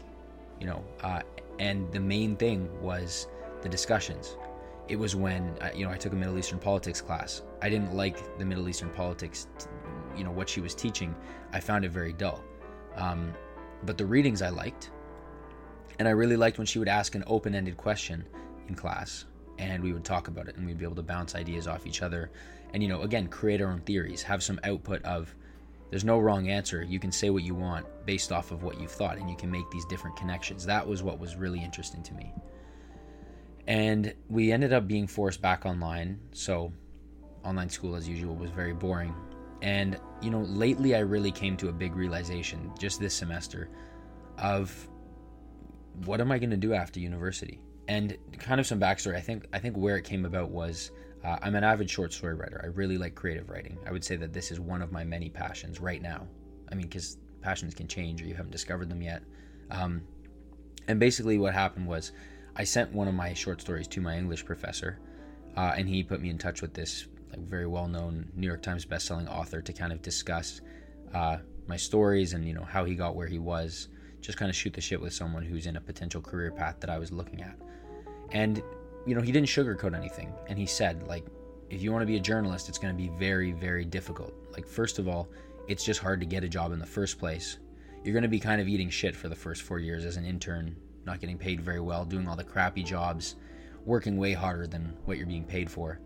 you 0.61 0.67
know, 0.67 0.85
uh, 1.03 1.23
and 1.59 1.91
the 1.93 2.01
main 2.01 2.37
thing 2.37 2.69
was 2.81 3.29
the 3.63 3.69
discussions. 3.69 4.37
It 4.89 4.97
was 4.97 5.15
when 5.15 5.57
uh, 5.61 5.71
you 5.75 5.85
know 5.87 5.93
I 5.93 5.97
took 5.97 6.13
a 6.13 6.17
Middle 6.17 6.39
Eastern 6.39 6.59
politics 6.59 7.01
class. 7.01 7.43
I 7.63 7.69
didn't 7.69 7.95
like 7.95 8.39
the 8.39 8.45
Middle 8.45 8.69
Eastern 8.69 8.91
politics, 8.91 9.47
you 10.17 10.25
know 10.25 10.31
what 10.31 10.49
she 10.49 10.61
was 10.61 10.75
teaching. 10.75 11.15
I 11.53 11.61
found 11.61 11.85
it 11.85 11.91
very 11.91 12.13
dull. 12.13 12.43
Um, 12.97 13.33
but 13.85 13.97
the 13.97 14.05
readings 14.05 14.43
I 14.43 14.51
liked, 14.51 14.91
and 15.99 16.07
I 16.07 16.11
really 16.11 16.37
liked 16.37 16.59
when 16.59 16.67
she 16.67 16.79
would 16.79 16.89
ask 16.89 17.15
an 17.15 17.25
open-ended 17.27 17.77
question 17.77 18.27
in 18.69 18.75
class, 18.75 19.25
and 19.59 19.83
we 19.83 19.93
would 19.93 20.05
talk 20.05 20.29
about 20.29 20.49
it, 20.49 20.57
and 20.57 20.67
we'd 20.67 20.79
be 20.79 20.85
able 20.85 20.97
to 20.97 21.03
bounce 21.03 21.35
ideas 21.35 21.67
off 21.67 21.87
each 21.87 22.03
other, 22.03 22.31
and 22.75 22.83
you 22.83 22.89
know 22.89 23.03
again 23.03 23.29
create 23.29 23.63
our 23.63 23.71
own 23.71 23.81
theories, 23.81 24.23
have 24.23 24.43
some 24.43 24.61
output 24.65 25.03
of. 25.05 25.35
There's 25.93 26.05
no 26.07 26.19
wrong 26.19 26.49
answer. 26.49 26.83
You 26.83 26.99
can 26.99 27.13
say 27.13 27.29
what 27.29 27.43
you 27.43 27.55
want 27.55 27.85
based 28.07 28.33
off 28.33 28.51
of 28.51 28.63
what 28.63 28.81
you've 28.81 28.91
thought, 28.91 29.19
and 29.19 29.29
you 29.29 29.37
can 29.37 29.51
make 29.51 29.71
these 29.71 29.85
different 29.85 30.17
connections. 30.17 30.65
That 30.65 30.89
was 30.89 31.03
what 31.03 31.19
was 31.19 31.37
really 31.37 31.63
interesting 31.63 32.03
to 32.05 32.15
me. 32.15 32.33
And 33.67 34.15
we 34.31 34.53
ended 34.53 34.73
up 34.73 34.89
being 34.89 35.07
forced 35.07 35.43
back 35.43 35.67
online. 35.67 36.19
So, 36.33 36.73
online 37.45 37.69
school, 37.69 37.95
as 37.95 38.09
usual, 38.09 38.35
was 38.35 38.51
very 38.51 38.73
boring. 38.73 39.15
And, 39.61 40.01
you 40.23 40.31
know, 40.31 40.41
lately 40.41 40.95
I 40.97 41.01
really 41.01 41.31
came 41.31 41.59
to 41.59 41.69
a 41.69 41.73
big 41.73 41.95
realization 41.95 42.73
just 42.79 42.99
this 42.99 43.13
semester 43.13 43.69
of 44.39 44.89
what 46.07 46.23
am 46.23 46.33
I 46.33 46.39
going 46.39 46.49
to 46.49 46.57
do 46.57 46.73
after 46.73 47.01
university? 47.01 47.61
And 47.89 48.17
kind 48.39 48.61
of 48.61 48.67
some 48.67 48.81
backstory. 48.81 49.17
I 49.17 49.21
think 49.21 49.47
I 49.53 49.59
think 49.59 49.77
where 49.77 49.97
it 49.97 50.05
came 50.05 50.25
about 50.25 50.51
was 50.51 50.93
uh, 51.25 51.39
I'm 51.43 51.55
an 51.55 51.65
avid 51.65 51.89
short 51.91 52.13
story 52.13 52.35
writer. 52.35 52.61
I 52.63 52.69
really 52.69 52.99
like 52.99 53.15
creative 53.15 53.51
writing. 53.51 53.79
I 53.87 53.93
would 53.93 54.05
say 54.05 54.17
that 54.17 54.33
this 54.33 54.51
is 54.51 54.61
one 54.61 54.83
of 54.83 54.93
my 54.93 55.05
many 55.05 55.29
passions 55.29 55.81
right 55.81 56.03
now. 56.03 56.27
I 56.71 56.75
mean, 56.75 56.87
because 56.87 57.19
passions 57.41 57.75
can 57.75 57.87
change 57.89 58.23
or 58.23 58.27
you 58.27 58.35
haven't 58.35 58.53
discovered 58.53 58.89
them 58.89 59.03
yet. 59.03 59.23
Um, 59.71 60.03
and 60.89 60.99
basically, 60.99 61.39
what 61.39 61.55
happened 61.55 61.87
was 61.87 62.13
I 62.57 62.65
sent 62.65 62.93
one 62.93 63.09
of 63.09 63.15
my 63.15 63.35
short 63.35 63.61
stories 63.61 63.89
to 63.89 64.01
my 64.01 64.17
English 64.17 64.45
professor, 64.45 64.99
uh, 65.57 65.75
and 65.77 65.89
he 65.89 66.03
put 66.03 66.21
me 66.21 66.31
in 66.31 66.39
touch 66.39 66.63
with 66.63 66.75
this 66.75 67.07
like 67.31 67.41
very 67.41 67.67
well-known 67.67 68.31
New 68.35 68.47
York 68.47 68.63
Times 68.63 68.85
best-selling 68.85 69.27
author 69.27 69.63
to 69.63 69.73
kind 69.73 69.93
of 69.93 70.03
discuss 70.03 70.61
uh, 71.15 71.39
my 71.67 71.77
stories 71.77 72.35
and 72.35 72.47
you 72.47 72.53
know 72.53 72.65
how 72.65 72.85
he 72.85 72.95
got 72.95 73.15
where 73.17 73.27
he 73.27 73.39
was. 73.39 73.89
Just 74.21 74.39
kind 74.39 74.49
of 74.49 74.55
shoot 74.55 74.73
the 74.73 74.81
shit 74.81 75.01
with 75.01 75.13
someone 75.13 75.43
who's 75.43 75.67
in 75.67 75.77
a 75.77 75.81
potential 75.81 76.21
career 76.21 76.53
path 76.53 76.77
that 76.81 76.91
I 76.91 76.99
was 76.99 77.11
looking 77.11 77.43
at, 77.43 77.57
and 78.33 78.63
you 79.07 79.15
know 79.15 79.21
he 79.21 79.33
didn't 79.33 79.49
sugarcoat 79.49 79.97
anything, 79.97 80.33
and 80.49 80.59
he 80.59 80.67
said 80.67 81.07
like, 81.07 81.25
if 81.71 81.83
you 81.83 81.93
want 81.93 82.03
to 82.03 82.07
be 82.07 82.17
a 82.17 82.21
journalist, 82.21 82.69
it's 82.69 82.79
going 82.79 82.95
to 82.95 83.01
be 83.03 83.09
very 83.19 83.53
very 83.53 83.85
difficult. 83.85 84.35
Like 84.53 84.67
first 84.67 84.99
of 84.99 85.09
all, 85.09 85.29
it's 85.69 85.85
just 85.85 86.01
hard 86.01 86.21
to 86.21 86.27
get 86.27 86.45
a 86.45 86.49
job 86.49 86.73
in 86.73 86.79
the 86.79 86.87
first 86.87 87.19
place. 87.19 87.59
You're 88.05 88.15
going 88.15 88.23
to 88.23 88.29
be 88.29 88.41
kind 88.41 88.61
of 88.61 88.69
eating 88.69 88.91
shit 88.91 89.15
for 89.15 89.29
the 89.29 89.37
first 89.37 89.63
four 89.63 89.79
years 89.79 90.05
as 90.05 90.17
an 90.17 90.25
intern 90.25 90.77
not 91.05 91.21
getting 91.21 91.39
paid 91.39 91.61
very 91.61 91.81
well, 91.81 92.05
doing 92.05 92.29
all 92.29 92.37
the 92.37 92.45
crappy 92.45 92.83
jobs, 92.83 93.37
working 93.85 94.17
way 94.17 94.33
harder 94.33 94.67
than 94.67 94.97
what 95.05 95.19
you're 95.19 95.27
being 95.27 95.45
paid 95.45 95.71
for. 95.71 96.01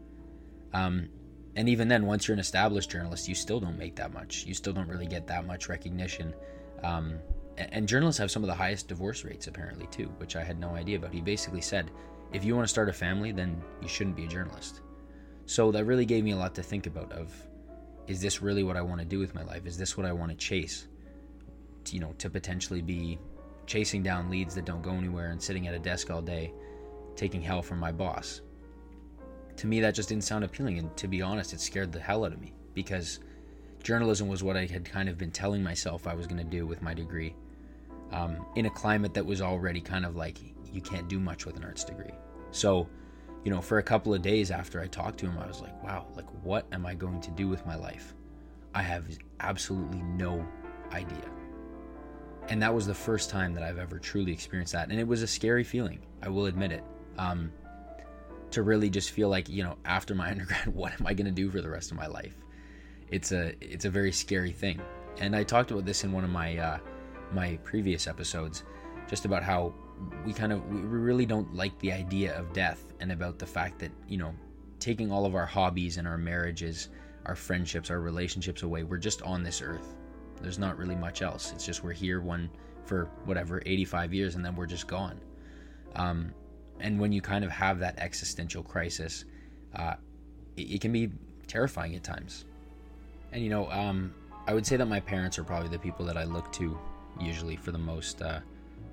Um, 0.73 1.09
and 1.55 1.69
even 1.69 1.89
then, 1.89 2.07
once 2.07 2.29
you're 2.29 2.35
an 2.35 2.41
established 2.41 2.91
journalist, 2.91 3.29
you 3.29 3.35
still 3.35 3.61
don't 3.61 3.79
make 3.79 3.97
that 3.97 4.13
much. 4.13 4.45
You 4.45 4.55
still 4.55 4.73
don't 4.73 4.89
really 4.89 5.07
get 5.07 5.27
that 5.29 5.47
much 5.47 5.69
recognition. 5.69 6.35
Um, 6.83 7.19
and, 7.57 7.73
and 7.73 7.89
journalists 7.89 8.19
have 8.19 8.31
some 8.31 8.43
of 8.43 8.49
the 8.49 8.55
highest 8.55 8.89
divorce 8.89 9.25
rates, 9.25 9.47
apparently, 9.47 9.87
too, 9.87 10.07
which 10.19 10.37
I 10.37 10.45
had 10.45 10.59
no 10.59 10.71
idea 10.71 10.97
about. 10.97 11.13
He 11.13 11.21
basically 11.21 11.63
said, 11.63 11.91
if 12.37 12.45
you 12.45 12.55
want 12.55 12.67
to 12.67 12.71
start 12.71 12.91
a 12.91 12.93
family, 12.93 13.33
then 13.33 13.63
you 13.81 13.89
shouldn't 13.89 14.15
be 14.15 14.25
a 14.25 14.29
journalist. 14.29 14.83
So 15.47 15.73
that 15.73 15.87
really 15.87 16.05
gave 16.05 16.23
me 16.23 16.33
a 16.33 16.37
lot 16.37 16.55
to 16.57 16.63
think 16.63 16.87
about 16.87 17.11
of 17.13 17.35
is 18.07 18.21
this 18.21 18.43
really 18.43 18.63
what 18.63 18.77
I 18.77 18.83
want 18.83 19.01
to 19.01 19.07
do 19.07 19.19
with 19.19 19.35
my 19.35 19.43
life? 19.43 19.67
Is 19.67 19.79
this 19.79 19.97
what 19.97 20.05
I 20.05 20.13
want 20.13 20.31
to 20.31 20.37
chase? 20.37 20.87
You 21.91 22.01
know, 22.01 22.15
to 22.19 22.29
potentially 22.29 22.83
be 22.83 23.19
chasing 23.67 24.03
down 24.03 24.29
leads 24.29 24.55
that 24.55 24.67
don't 24.67 24.83
go 24.83 24.91
anywhere 24.91 25.31
and 25.31 25.43
sitting 25.43 25.67
at 25.67 25.75
a 25.75 25.79
desk 25.79 26.11
all 26.11 26.21
day 26.21 26.53
taking 27.17 27.41
hell 27.41 27.63
from 27.63 27.79
my 27.79 27.91
boss. 27.91 28.43
To 29.57 29.67
me, 29.67 29.81
that 29.81 29.95
just 29.95 30.11
didn't 30.11 30.25
sound 30.25 30.45
appealing, 30.45 30.79
and 30.79 30.95
to 30.99 31.09
be 31.09 31.23
honest, 31.23 31.55
it 31.55 31.61
scared 31.61 31.91
the 31.91 31.99
hell 31.99 32.27
out 32.27 32.33
of 32.35 32.41
me 32.41 32.53
because 32.75 33.21
journalism 33.83 34.29
was 34.29 34.43
what 34.43 34.59
I 34.59 34.67
had 34.67 34.85
kind 34.85 35.09
of 35.09 35.17
been 35.17 35.31
telling 35.31 35.63
myself 35.63 36.07
I 36.07 36.13
was 36.13 36.27
going 36.27 36.45
to 36.45 36.45
do 36.45 36.67
with 36.67 36.83
my 36.83 36.93
degree 36.93 37.35
um, 38.13 38.45
in 38.57 38.67
a 38.67 38.71
climate 38.71 39.15
that 39.15 39.25
was 39.25 39.41
already 39.41 39.81
kind 39.81 40.05
of 40.05 40.15
like 40.15 40.39
you 40.71 40.83
can't 40.83 41.09
do 41.09 41.19
much 41.19 41.47
with 41.47 41.57
an 41.57 41.65
arts 41.65 41.85
degree. 41.85 42.13
So, 42.57 42.89
you 43.45 43.51
know, 43.51 43.61
for 43.61 43.79
a 43.79 43.83
couple 43.83 44.15
of 44.15 44.23
days 44.23 44.51
after 44.51 44.81
I 44.81 44.87
talked 44.87 45.19
to 45.19 45.27
him, 45.27 45.39
I 45.39 45.47
was 45.47 45.61
like, 45.61 45.83
wow, 45.85 46.07
like 46.17 46.25
what 46.43 46.67
am 46.73 46.87
I 46.87 46.95
going 46.95 47.21
to 47.21 47.31
do 47.33 47.49
with 47.49 47.67
my 47.67 47.77
life? 47.77 48.15
I 48.75 48.81
have 48.81 49.05
absolutely 49.41 50.01
no 50.01 50.45
idea. 50.91 51.31
And 52.49 52.63
that 52.63 52.75
was 52.75 52.87
the 52.87 52.95
first 52.95 53.29
time 53.29 53.53
that 53.55 53.63
I've 53.63 53.77
ever 53.77 53.99
truly 53.99 54.33
experienced 54.33 54.73
that. 54.73 54.89
And 54.89 54.99
it 54.99 55.07
was 55.07 55.21
a 55.21 55.27
scary 55.27 55.65
feeling, 55.65 56.01
I 56.23 56.31
will 56.31 56.47
admit 56.47 56.73
it. 56.73 56.83
Um, 57.19 57.53
to 58.53 58.63
really 58.63 58.89
just 58.89 59.11
feel 59.11 59.29
like, 59.29 59.51
you 59.51 59.63
know, 59.63 59.77
after 59.85 60.15
my 60.15 60.31
undergrad, 60.31 60.69
what 60.69 60.99
am 60.99 61.07
I 61.07 61.13
going 61.13 61.27
to 61.27 61.33
do 61.33 61.51
for 61.51 61.61
the 61.61 61.69
rest 61.69 61.91
of 61.91 61.99
my 61.99 62.07
life? 62.07 62.37
It's 63.11 63.33
a 63.33 63.53
it's 63.61 63.85
a 63.85 63.91
very 63.91 64.13
scary 64.13 64.53
thing. 64.53 64.81
And 65.19 65.37
I 65.37 65.43
talked 65.43 65.73
about 65.73 65.85
this 65.85 66.05
in 66.05 66.13
one 66.13 66.25
of 66.25 66.31
my 66.31 66.57
uh, 66.57 66.79
my 67.33 67.59
previous 67.65 68.07
episodes, 68.07 68.65
just 69.09 69.27
about 69.27 69.43
how 69.43 69.75
we 70.25 70.33
kind 70.33 70.53
of 70.53 70.67
we 70.69 70.81
really 70.81 71.27
don't 71.27 71.55
like 71.55 71.79
the 71.79 71.93
idea 71.93 72.39
of 72.39 72.53
death 72.53 72.85
and 73.01 73.13
about 73.13 73.39
the 73.39 73.47
fact 73.47 73.79
that 73.79 73.91
you 74.09 74.19
know 74.19 74.35
taking 74.79 75.11
all 75.11 75.25
of 75.25 75.35
our 75.35 75.47
hobbies 75.47 75.97
and 75.97 76.07
our 76.07 76.19
marriages 76.19 76.89
our 77.25 77.35
friendships 77.35 77.91
our 77.91 78.01
relationships 78.01 78.63
away 78.63 78.83
we're 78.83 78.99
just 78.99 79.23
on 79.23 79.43
this 79.43 79.63
earth 79.63 79.97
there's 80.41 80.59
not 80.59 80.77
really 80.77 80.95
much 80.95 81.23
else. 81.23 81.53
It's 81.53 81.65
just 81.65 81.83
we're 81.83 81.93
here 81.93 82.21
one 82.21 82.51
for 82.85 83.07
whatever 83.25 83.63
85 83.65 84.15
years 84.15 84.35
and 84.35 84.45
then 84.45 84.55
we're 84.55 84.67
just 84.67 84.87
gone. 84.87 85.21
Um, 85.95 86.33
and 86.81 87.01
when 87.01 87.13
you 87.13 87.21
kind 87.21 87.45
of 87.45 87.51
have 87.51 87.79
that 87.81 87.99
existential 87.99 88.63
crisis, 88.63 89.25
uh, 89.75 89.95
it, 90.57 90.63
it, 90.63 90.81
can 90.81 90.93
be 90.93 91.11
terrifying 91.47 91.95
at 91.95 92.05
times. 92.05 92.45
And 93.33 93.43
you 93.43 93.49
know, 93.49 93.71
um, 93.71 94.15
I 94.47 94.55
would 94.55 94.67
say 94.67 94.77
that 94.77 94.87
my 94.87 95.01
parents 95.01 95.39
are 95.39 95.45
probably 95.45 95.69
the 95.69 95.79
people 95.79 96.05
that 96.07 96.17
I 96.17 96.25
look 96.25 96.53
to 96.53 96.79
usually 97.19 97.57
for 97.57 97.73
the 97.73 97.79
most 97.79 98.21
uh, 98.21 98.41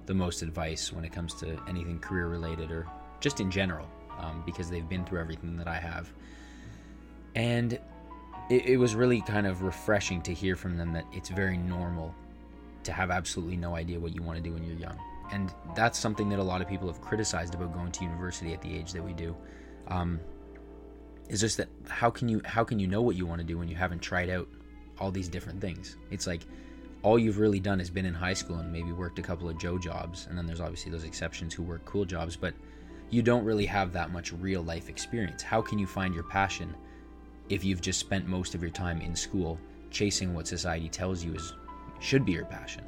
the 0.05 0.13
most 0.13 0.41
advice 0.41 0.91
when 0.91 1.05
it 1.05 1.11
comes 1.11 1.33
to 1.35 1.59
anything 1.67 1.99
career 1.99 2.27
related 2.27 2.71
or 2.71 2.87
just 3.19 3.39
in 3.39 3.49
general, 3.49 3.87
um, 4.19 4.43
because 4.45 4.69
they've 4.69 4.87
been 4.87 5.05
through 5.05 5.19
everything 5.19 5.57
that 5.57 5.67
I 5.67 5.77
have. 5.77 6.11
And 7.35 7.73
it, 8.49 8.65
it 8.65 8.77
was 8.77 8.95
really 8.95 9.21
kind 9.21 9.47
of 9.47 9.61
refreshing 9.61 10.21
to 10.23 10.33
hear 10.33 10.55
from 10.55 10.77
them 10.77 10.93
that 10.93 11.05
it's 11.13 11.29
very 11.29 11.57
normal 11.57 12.13
to 12.83 12.91
have 12.91 13.11
absolutely 13.11 13.57
no 13.57 13.75
idea 13.75 13.99
what 13.99 14.13
you 14.13 14.21
want 14.21 14.37
to 14.37 14.43
do 14.43 14.53
when 14.53 14.63
you're 14.63 14.77
young. 14.77 14.99
And 15.31 15.53
that's 15.75 15.97
something 15.97 16.29
that 16.29 16.39
a 16.39 16.43
lot 16.43 16.61
of 16.61 16.67
people 16.67 16.87
have 16.87 17.01
criticized 17.01 17.55
about 17.55 17.73
going 17.73 17.91
to 17.91 18.03
university 18.03 18.53
at 18.53 18.61
the 18.61 18.75
age 18.75 18.91
that 18.91 19.03
we 19.03 19.13
do. 19.13 19.35
Um, 19.87 20.19
is 21.29 21.39
just 21.39 21.57
that 21.57 21.69
how 21.87 22.09
can 22.09 22.27
you 22.27 22.41
how 22.43 22.63
can 22.63 22.79
you 22.79 22.87
know 22.87 23.01
what 23.01 23.15
you 23.15 23.25
want 23.25 23.39
to 23.39 23.47
do 23.47 23.57
when 23.57 23.69
you 23.69 23.75
haven't 23.75 23.99
tried 23.99 24.29
out 24.29 24.47
all 24.99 25.09
these 25.09 25.29
different 25.29 25.61
things? 25.61 25.95
It's 26.11 26.27
like 26.27 26.41
all 27.03 27.19
you've 27.19 27.37
really 27.37 27.59
done 27.59 27.79
is 27.79 27.89
been 27.89 28.05
in 28.05 28.13
high 28.13 28.33
school 28.33 28.57
and 28.57 28.71
maybe 28.71 28.91
worked 28.91 29.19
a 29.19 29.21
couple 29.21 29.49
of 29.49 29.57
Joe 29.59 29.77
jobs, 29.77 30.27
and 30.29 30.37
then 30.37 30.45
there's 30.45 30.61
obviously 30.61 30.91
those 30.91 31.03
exceptions 31.03 31.53
who 31.53 31.63
work 31.63 31.83
cool 31.85 32.05
jobs, 32.05 32.35
but 32.35 32.53
you 33.09 33.21
don't 33.21 33.43
really 33.43 33.65
have 33.65 33.93
that 33.93 34.11
much 34.11 34.33
real 34.33 34.61
life 34.63 34.89
experience. 34.89 35.43
How 35.43 35.61
can 35.61 35.77
you 35.77 35.85
find 35.85 36.13
your 36.13 36.23
passion 36.23 36.73
if 37.49 37.63
you've 37.63 37.81
just 37.81 37.99
spent 37.99 38.27
most 38.27 38.55
of 38.55 38.61
your 38.61 38.71
time 38.71 39.01
in 39.01 39.15
school 39.15 39.59
chasing 39.91 40.33
what 40.33 40.47
society 40.47 40.89
tells 40.89 41.23
you 41.23 41.33
is 41.35 41.53
should 41.99 42.25
be 42.25 42.31
your 42.31 42.45
passion 42.45 42.83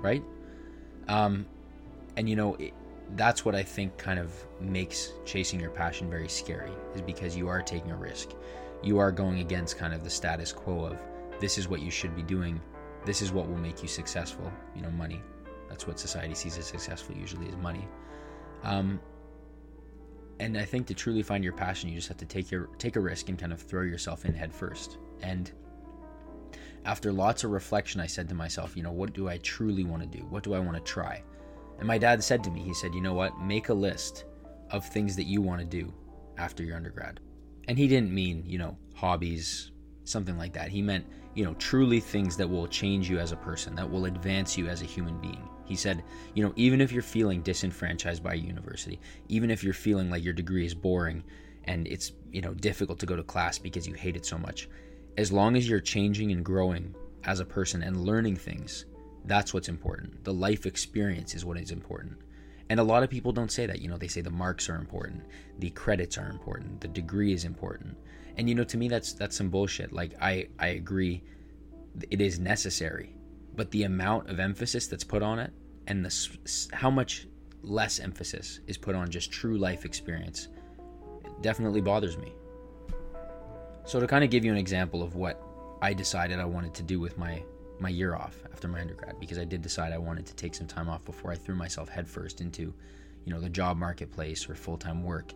right 0.00 0.22
um, 1.08 1.46
and 2.16 2.28
you 2.28 2.36
know 2.36 2.54
it, 2.56 2.72
that's 3.16 3.44
what 3.44 3.54
i 3.54 3.62
think 3.62 3.96
kind 3.96 4.18
of 4.18 4.32
makes 4.60 5.12
chasing 5.24 5.60
your 5.60 5.70
passion 5.70 6.08
very 6.08 6.28
scary 6.28 6.72
is 6.94 7.02
because 7.02 7.36
you 7.36 7.48
are 7.48 7.62
taking 7.62 7.90
a 7.90 7.96
risk 7.96 8.30
you 8.82 8.98
are 8.98 9.12
going 9.12 9.40
against 9.40 9.78
kind 9.78 9.94
of 9.94 10.04
the 10.04 10.10
status 10.10 10.52
quo 10.52 10.84
of 10.84 10.98
this 11.40 11.58
is 11.58 11.68
what 11.68 11.80
you 11.80 11.90
should 11.90 12.14
be 12.14 12.22
doing 12.22 12.60
this 13.04 13.22
is 13.22 13.32
what 13.32 13.48
will 13.48 13.58
make 13.58 13.82
you 13.82 13.88
successful 13.88 14.50
you 14.74 14.82
know 14.82 14.90
money 14.90 15.22
that's 15.68 15.86
what 15.86 15.98
society 15.98 16.34
sees 16.34 16.58
as 16.58 16.66
successful 16.66 17.14
usually 17.14 17.46
is 17.46 17.56
money 17.56 17.86
um, 18.62 19.00
and 20.40 20.56
I 20.56 20.64
think 20.64 20.86
to 20.86 20.94
truly 20.94 21.22
find 21.22 21.44
your 21.44 21.52
passion, 21.52 21.90
you 21.90 21.96
just 21.96 22.08
have 22.08 22.16
to 22.16 22.24
take 22.24 22.50
your 22.50 22.70
take 22.78 22.96
a 22.96 23.00
risk 23.00 23.28
and 23.28 23.38
kind 23.38 23.52
of 23.52 23.60
throw 23.60 23.82
yourself 23.82 24.24
in 24.24 24.32
head 24.32 24.52
first. 24.52 24.96
And 25.20 25.52
after 26.86 27.12
lots 27.12 27.44
of 27.44 27.50
reflection, 27.50 28.00
I 28.00 28.06
said 28.06 28.28
to 28.30 28.34
myself, 28.34 28.74
you 28.74 28.82
know, 28.82 28.90
what 28.90 29.12
do 29.12 29.28
I 29.28 29.36
truly 29.38 29.84
want 29.84 30.02
to 30.02 30.08
do? 30.18 30.24
What 30.24 30.42
do 30.42 30.54
I 30.54 30.58
want 30.58 30.76
to 30.78 30.82
try? 30.82 31.22
And 31.78 31.86
my 31.86 31.98
dad 31.98 32.24
said 32.24 32.42
to 32.44 32.50
me, 32.50 32.60
he 32.62 32.72
said, 32.72 32.94
you 32.94 33.02
know 33.02 33.12
what? 33.12 33.38
Make 33.38 33.68
a 33.68 33.74
list 33.74 34.24
of 34.70 34.86
things 34.86 35.14
that 35.16 35.24
you 35.24 35.42
want 35.42 35.60
to 35.60 35.66
do 35.66 35.92
after 36.38 36.62
your 36.62 36.76
undergrad. 36.76 37.20
And 37.68 37.76
he 37.76 37.86
didn't 37.86 38.12
mean, 38.12 38.42
you 38.46 38.56
know, 38.56 38.78
hobbies, 38.94 39.72
something 40.10 40.36
like 40.36 40.52
that. 40.52 40.68
He 40.68 40.82
meant, 40.82 41.06
you 41.34 41.44
know, 41.44 41.54
truly 41.54 42.00
things 42.00 42.36
that 42.36 42.48
will 42.48 42.66
change 42.66 43.08
you 43.08 43.18
as 43.18 43.32
a 43.32 43.36
person, 43.36 43.74
that 43.76 43.88
will 43.88 44.06
advance 44.06 44.56
you 44.58 44.68
as 44.68 44.82
a 44.82 44.86
human 44.86 45.18
being. 45.20 45.48
He 45.64 45.76
said, 45.76 46.02
you 46.34 46.44
know, 46.44 46.52
even 46.56 46.80
if 46.80 46.90
you're 46.90 47.02
feeling 47.02 47.42
disenfranchised 47.42 48.22
by 48.22 48.34
university, 48.34 49.00
even 49.28 49.50
if 49.50 49.62
you're 49.62 49.72
feeling 49.72 50.10
like 50.10 50.24
your 50.24 50.32
degree 50.32 50.66
is 50.66 50.74
boring 50.74 51.22
and 51.64 51.86
it's, 51.86 52.12
you 52.32 52.40
know, 52.40 52.54
difficult 52.54 52.98
to 52.98 53.06
go 53.06 53.14
to 53.14 53.22
class 53.22 53.58
because 53.58 53.86
you 53.86 53.94
hate 53.94 54.16
it 54.16 54.26
so 54.26 54.36
much, 54.36 54.68
as 55.16 55.30
long 55.30 55.56
as 55.56 55.68
you're 55.68 55.80
changing 55.80 56.32
and 56.32 56.44
growing 56.44 56.94
as 57.24 57.40
a 57.40 57.44
person 57.44 57.82
and 57.82 58.04
learning 58.04 58.36
things, 58.36 58.86
that's 59.26 59.54
what's 59.54 59.68
important. 59.68 60.24
The 60.24 60.32
life 60.32 60.66
experience 60.66 61.34
is 61.34 61.44
what 61.44 61.58
is 61.58 61.70
important. 61.70 62.16
And 62.70 62.78
a 62.78 62.84
lot 62.84 63.02
of 63.02 63.10
people 63.10 63.32
don't 63.32 63.50
say 63.50 63.66
that. 63.66 63.80
You 63.80 63.88
know, 63.88 63.98
they 63.98 64.08
say 64.08 64.20
the 64.20 64.30
marks 64.30 64.68
are 64.68 64.76
important, 64.76 65.24
the 65.58 65.70
credits 65.70 66.16
are 66.18 66.30
important, 66.30 66.80
the 66.80 66.88
degree 66.88 67.32
is 67.32 67.44
important. 67.44 67.96
And 68.36 68.48
you 68.48 68.54
know, 68.54 68.64
to 68.64 68.76
me 68.76 68.88
that's 68.88 69.12
that's 69.12 69.36
some 69.36 69.48
bullshit. 69.48 69.92
Like 69.92 70.14
I 70.20 70.48
I 70.58 70.68
agree 70.68 71.22
it 72.10 72.20
is 72.20 72.38
necessary, 72.38 73.14
but 73.56 73.70
the 73.70 73.84
amount 73.84 74.28
of 74.30 74.40
emphasis 74.40 74.86
that's 74.86 75.04
put 75.04 75.22
on 75.22 75.38
it 75.38 75.52
and 75.86 76.04
the 76.04 76.68
how 76.72 76.90
much 76.90 77.26
less 77.62 77.98
emphasis 77.98 78.60
is 78.66 78.78
put 78.78 78.94
on 78.94 79.10
just 79.10 79.30
true 79.30 79.58
life 79.58 79.84
experience 79.84 80.48
definitely 81.42 81.80
bothers 81.80 82.16
me. 82.16 82.32
So 83.84 84.00
to 84.00 84.06
kind 84.06 84.24
of 84.24 84.30
give 84.30 84.44
you 84.44 84.52
an 84.52 84.58
example 84.58 85.02
of 85.02 85.16
what 85.16 85.42
I 85.82 85.94
decided 85.94 86.38
I 86.38 86.44
wanted 86.44 86.74
to 86.74 86.82
do 86.82 87.00
with 87.00 87.18
my 87.18 87.42
my 87.80 87.88
year 87.88 88.14
off 88.14 88.36
after 88.52 88.68
my 88.68 88.80
undergrad 88.80 89.18
because 89.18 89.38
I 89.38 89.44
did 89.44 89.62
decide 89.62 89.92
I 89.92 89.98
wanted 89.98 90.26
to 90.26 90.34
take 90.34 90.54
some 90.54 90.66
time 90.66 90.88
off 90.88 91.04
before 91.04 91.32
I 91.32 91.34
threw 91.34 91.54
myself 91.54 91.88
headfirst 91.88 92.42
into, 92.42 92.74
you 93.24 93.32
know, 93.32 93.40
the 93.40 93.48
job 93.48 93.78
marketplace 93.78 94.48
or 94.48 94.54
full-time 94.54 95.02
work. 95.02 95.32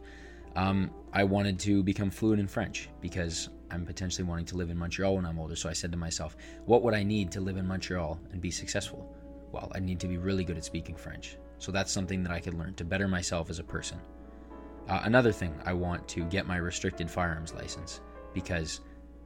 Um, 0.57 0.91
I 1.13 1.25
wanted 1.25 1.59
to 1.61 1.83
become 1.83 2.11
fluent 2.11 2.41
in 2.41 2.47
French 2.47 2.89
because 3.01 3.49
I'm 3.71 3.85
potentially 3.85 4.25
wanting 4.25 4.47
to 4.47 4.57
live 4.57 4.71
in 4.71 4.79
Montreal 4.79 5.17
when 5.17 5.27
I'm 5.27 5.39
older. 5.39 5.57
So 5.57 5.69
I 5.69 5.73
said 5.73 5.91
to 5.93 5.99
myself, 5.99 6.37
what 6.65 6.83
would 6.83 6.95
I 6.95 7.03
need 7.03 7.33
to 7.33 7.41
live 7.41 7.57
in 7.57 7.67
Montreal 7.67 8.21
and 8.33 8.41
be 8.41 8.51
successful? 8.51 9.13
Well, 9.51 9.71
I 9.75 9.81
need 9.81 10.01
to 10.01 10.09
be 10.09 10.17
really 10.17 10.45
good 10.45 10.57
at 10.57 10.65
speaking 10.65 10.97
French. 10.97 11.37
So 11.59 11.73
that's 11.73 11.91
something 11.93 12.23
that 12.23 12.33
I 12.33 12.41
could 12.41 12.55
learn 12.55 12.75
to 12.75 12.85
better 12.85 13.09
myself 13.09 13.51
as 13.51 13.59
a 13.59 13.65
person. 13.65 13.99
Uh, 14.89 15.01
another 15.05 15.33
thing, 15.33 15.55
I 15.65 15.73
want 15.73 16.07
to 16.09 16.25
get 16.25 16.47
my 16.47 16.57
restricted 16.57 17.11
firearms 17.11 17.55
license 17.55 18.01
because 18.33 18.81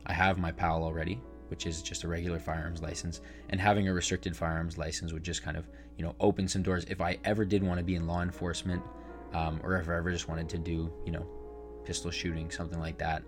I 0.07 0.13
have 0.13 0.39
my 0.39 0.53
PAL 0.53 0.85
already, 0.85 1.21
which 1.49 1.67
is 1.67 1.83
just 1.83 2.05
a 2.05 2.09
regular 2.09 2.39
firearms 2.39 2.81
license, 2.81 3.21
and 3.51 3.61
having 3.61 3.89
a 3.89 3.93
restricted 3.93 4.37
firearms 4.37 4.79
license 4.79 5.13
would 5.13 5.25
just 5.25 5.43
kind 5.43 5.57
of, 5.57 5.69
you 5.97 6.05
know, 6.05 6.15
open 6.21 6.47
some 6.47 6.63
doors. 6.63 6.85
If 6.85 7.01
I 7.01 7.19
ever 7.25 7.45
did 7.45 7.63
want 7.63 7.79
to 7.79 7.85
be 7.85 7.97
in 7.97 8.07
law 8.07 8.23
enforcement, 8.23 8.83
um, 9.33 9.61
or 9.63 9.77
if 9.77 9.89
I 9.89 9.97
ever 9.97 10.11
just 10.11 10.29
wanted 10.29 10.49
to 10.51 10.59
do, 10.59 10.93
you 11.05 11.13
know, 11.13 11.27
pistol 11.85 12.11
shooting, 12.11 12.51
something 12.51 12.81
like 12.81 12.99
that, 12.99 13.23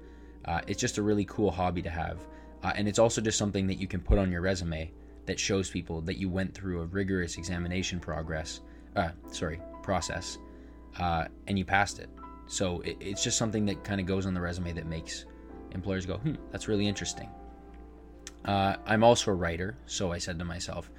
uh, 0.47 0.61
it's 0.67 0.81
just 0.81 0.99
a 0.99 1.03
really 1.03 1.25
cool 1.27 1.51
hobby 1.51 1.83
to 1.83 1.91
have, 1.91 2.19
uh, 2.63 2.73
and 2.75 2.89
it's 2.89 2.99
also 2.99 3.21
just 3.21 3.39
something 3.39 3.67
that 3.67 3.79
you 3.79 3.87
can 3.87 4.01
put 4.01 4.19
on 4.19 4.31
your 4.31 4.41
resume 4.41 4.91
that 5.27 5.39
shows 5.39 5.71
people 5.71 6.01
that 6.03 6.17
you 6.17 6.29
went 6.29 6.55
through 6.55 6.81
a 6.81 6.87
rigorous 6.87 7.37
examination 7.37 8.01
progress, 8.01 8.61
uh, 8.97 9.11
sorry, 9.31 9.61
process, 9.83 10.39
uh, 10.99 11.27
and 11.47 11.59
you 11.59 11.65
passed 11.65 11.99
it. 11.99 12.09
So 12.47 12.81
it, 12.81 12.97
it's 13.01 13.23
just 13.23 13.39
something 13.39 13.65
that 13.67 13.85
kind 13.85 14.01
of 14.01 14.07
goes 14.07 14.27
on 14.27 14.35
the 14.35 14.41
resume 14.41 14.73
that 14.73 14.87
makes 14.87 15.27
employers 15.73 16.07
go, 16.07 16.17
hmm, 16.17 16.35
that's 16.51 16.69
really 16.69 16.89
interesting. 16.89 17.29
Uh, 18.45 18.77
I'm 18.87 19.05
also 19.05 19.31
a 19.31 19.35
writer, 19.35 19.77
so 19.87 20.13
I 20.13 20.19
said 20.19 20.39
to 20.39 20.45
myself, 20.45 20.91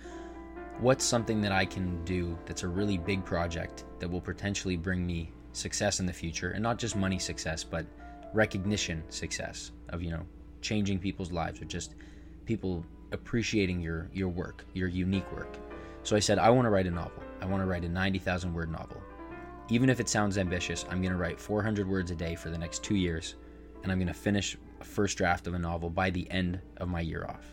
what's 0.81 1.05
something 1.05 1.41
that 1.41 1.51
I 1.51 1.65
can 1.65 2.03
do 2.03 2.37
that's 2.45 2.63
a 2.63 2.67
really 2.67 2.97
big 2.97 3.23
project 3.23 3.85
that 3.99 4.09
will 4.09 4.19
potentially 4.19 4.75
bring 4.75 5.05
me 5.05 5.31
success 5.53 5.99
in 5.99 6.05
the 6.05 6.13
future, 6.13 6.51
and 6.51 6.63
not 6.63 6.77
just 6.77 6.95
money 6.95 7.19
success, 7.19 7.63
but 7.63 7.85
recognition 8.33 9.03
success 9.09 9.71
of 9.89 10.01
you 10.01 10.11
know 10.11 10.25
changing 10.61 10.99
people's 10.99 11.31
lives 11.31 11.61
or 11.61 11.65
just 11.65 11.95
people 12.45 12.85
appreciating 13.11 13.79
your 13.79 14.09
your 14.13 14.29
work, 14.29 14.65
your 14.73 14.87
unique 14.87 15.29
work. 15.31 15.57
So 16.03 16.15
I 16.15 16.19
said 16.19 16.39
I 16.39 16.49
want 16.49 16.65
to 16.65 16.69
write 16.69 16.87
a 16.87 16.91
novel. 16.91 17.23
I 17.41 17.45
want 17.45 17.61
to 17.61 17.67
write 17.67 17.83
a 17.83 17.89
90,000 17.89 18.53
word 18.53 18.71
novel. 18.71 19.01
Even 19.69 19.89
if 19.89 19.99
it 19.99 20.09
sounds 20.09 20.37
ambitious, 20.37 20.85
I'm 20.89 21.01
going 21.01 21.11
to 21.11 21.17
write 21.17 21.39
400 21.39 21.87
words 21.87 22.11
a 22.11 22.15
day 22.15 22.35
for 22.35 22.49
the 22.49 22.57
next 22.57 22.83
2 22.83 22.95
years 22.95 23.35
and 23.83 23.91
I'm 23.91 23.97
going 23.97 24.07
to 24.07 24.13
finish 24.13 24.57
a 24.79 24.83
first 24.83 25.17
draft 25.17 25.47
of 25.47 25.53
a 25.53 25.59
novel 25.59 25.89
by 25.89 26.09
the 26.09 26.29
end 26.29 26.59
of 26.77 26.87
my 26.87 27.01
year 27.01 27.25
off. 27.27 27.45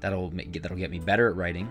That'll 0.00 0.30
make, 0.30 0.52
that'll 0.60 0.76
get 0.76 0.90
me 0.90 0.98
better 0.98 1.28
at 1.28 1.36
writing. 1.36 1.68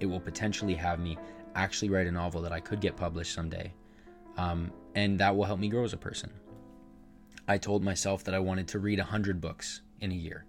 It 0.00 0.06
will 0.06 0.20
potentially 0.20 0.74
have 0.74 1.00
me 1.00 1.18
actually 1.54 1.90
write 1.90 2.06
a 2.06 2.12
novel 2.12 2.42
that 2.42 2.52
I 2.52 2.60
could 2.60 2.80
get 2.80 2.96
published 2.96 3.34
someday, 3.34 3.72
um, 4.36 4.70
and 4.94 5.18
that 5.18 5.36
will 5.36 5.44
help 5.44 5.58
me 5.58 5.68
grow 5.68 5.84
as 5.84 5.92
a 5.92 5.98
person. 5.98 6.30
I 7.46 7.58
told 7.58 7.82
myself 7.82 8.24
that 8.24 8.34
I 8.34 8.38
wanted 8.38 8.68
to 8.68 8.78
read 8.78 8.98
100 8.98 9.40
books 9.40 9.80
in 10.00 10.12
a 10.12 10.14
year. 10.14 10.44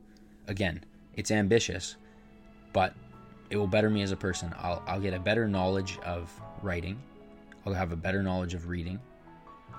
Again, 0.48 0.84
it's 1.16 1.32
ambitious, 1.32 1.96
but 2.74 2.94
it 3.50 3.58
will 3.58 3.68
better 3.68 3.90
me 3.90 4.02
as 4.02 4.12
a 4.12 4.18
person. 4.18 4.54
I'll, 4.60 4.84
I'll 4.86 5.00
get 5.00 5.14
a 5.14 5.20
better 5.20 5.48
knowledge 5.48 5.98
of 6.06 6.32
writing, 6.62 7.02
I'll 7.66 7.74
have 7.74 7.92
a 7.92 7.96
better 7.96 8.22
knowledge 8.22 8.54
of 8.54 8.68
reading, 8.68 9.00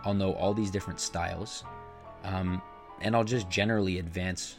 I'll 0.04 0.14
know 0.14 0.32
all 0.34 0.54
these 0.54 0.70
different 0.70 0.98
styles, 0.98 1.64
um, 2.24 2.60
and 3.00 3.14
I'll 3.14 3.24
just 3.24 3.48
generally 3.48 3.98
advance 3.98 4.56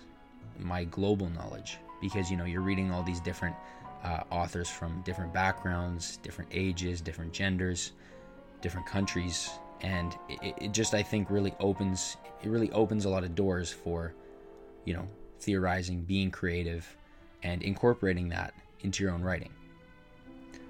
my 0.60 0.84
global 0.86 1.30
knowledge 1.30 1.78
because 2.00 2.30
you 2.30 2.38
know 2.38 2.45
you're 2.45 2.62
reading 2.62 2.91
all 2.91 3.04
these 3.04 3.19
different 3.19 3.56
uh, 4.04 4.24
authors 4.32 4.70
from 4.70 5.02
different 5.02 5.34
backgrounds, 5.34 6.18
different 6.18 6.50
ages, 6.54 7.02
different 7.02 7.32
genders, 7.34 7.92
different 8.62 8.88
countries, 8.88 9.52
and 9.82 10.16
it, 10.30 10.56
it 10.60 10.72
just 10.72 10.94
I 10.94 11.04
think 11.04 11.30
really 11.30 11.54
opens 11.60 12.18
it 12.44 12.50
really 12.50 12.72
opens 12.72 13.06
a 13.06 13.10
lot 13.10 13.24
of 13.24 13.36
doors 13.36 13.72
for 13.72 14.14
you 14.86 14.94
know 14.94 15.08
theorizing, 15.40 16.02
being 16.04 16.32
creative, 16.32 16.98
and 17.44 17.62
incorporating 17.64 18.30
that 18.30 18.54
into 18.82 19.04
your 19.04 19.12
own 19.12 19.22
writing. 19.22 19.52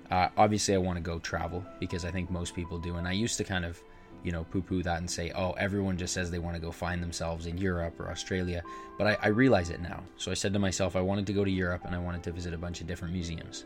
Uh, 0.09 0.27
obviously, 0.35 0.75
I 0.75 0.77
want 0.77 0.97
to 0.97 1.01
go 1.01 1.19
travel 1.19 1.65
because 1.79 2.03
I 2.03 2.11
think 2.11 2.29
most 2.29 2.53
people 2.53 2.77
do, 2.77 2.97
and 2.97 3.07
I 3.07 3.13
used 3.13 3.37
to 3.37 3.43
kind 3.45 3.63
of 3.63 3.81
you 4.23 4.31
know, 4.31 4.43
poo 4.45 4.61
poo 4.61 4.83
that 4.83 4.99
and 4.99 5.09
say, 5.09 5.31
oh, 5.35 5.51
everyone 5.53 5.97
just 5.97 6.13
says 6.13 6.29
they 6.29 6.39
want 6.39 6.55
to 6.55 6.61
go 6.61 6.71
find 6.71 7.01
themselves 7.01 7.45
in 7.45 7.57
Europe 7.57 7.99
or 7.99 8.09
Australia. 8.09 8.63
But 8.97 9.07
I, 9.07 9.17
I, 9.23 9.27
realize 9.27 9.69
it 9.69 9.81
now. 9.81 10.03
So 10.17 10.31
I 10.31 10.35
said 10.35 10.53
to 10.53 10.59
myself, 10.59 10.95
I 10.95 11.01
wanted 11.01 11.25
to 11.27 11.33
go 11.33 11.43
to 11.43 11.51
Europe 11.51 11.81
and 11.85 11.95
I 11.95 11.99
wanted 11.99 12.23
to 12.23 12.31
visit 12.31 12.53
a 12.53 12.57
bunch 12.57 12.81
of 12.81 12.87
different 12.87 13.13
museums. 13.13 13.65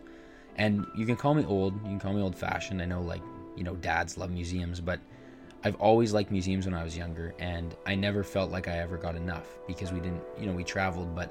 And 0.55 0.85
you 0.95 1.05
can 1.05 1.15
call 1.15 1.33
me 1.33 1.43
old, 1.45 1.73
you 1.83 1.89
can 1.89 1.99
call 1.99 2.13
me 2.13 2.21
old 2.21 2.35
fashioned. 2.35 2.81
I 2.81 2.85
know, 2.85 3.01
like, 3.01 3.21
you 3.57 3.63
know, 3.63 3.75
dads 3.75 4.17
love 4.17 4.31
museums, 4.31 4.79
but 4.79 4.99
I've 5.63 5.75
always 5.75 6.13
liked 6.13 6.31
museums 6.31 6.65
when 6.65 6.73
I 6.73 6.83
was 6.83 6.95
younger. 6.95 7.33
And 7.39 7.75
I 7.85 7.95
never 7.95 8.23
felt 8.23 8.51
like 8.51 8.67
I 8.67 8.77
ever 8.77 8.97
got 8.97 9.15
enough 9.15 9.47
because 9.67 9.91
we 9.91 9.99
didn't, 9.99 10.21
you 10.39 10.45
know, 10.45 10.53
we 10.53 10.63
traveled, 10.63 11.13
but 11.15 11.29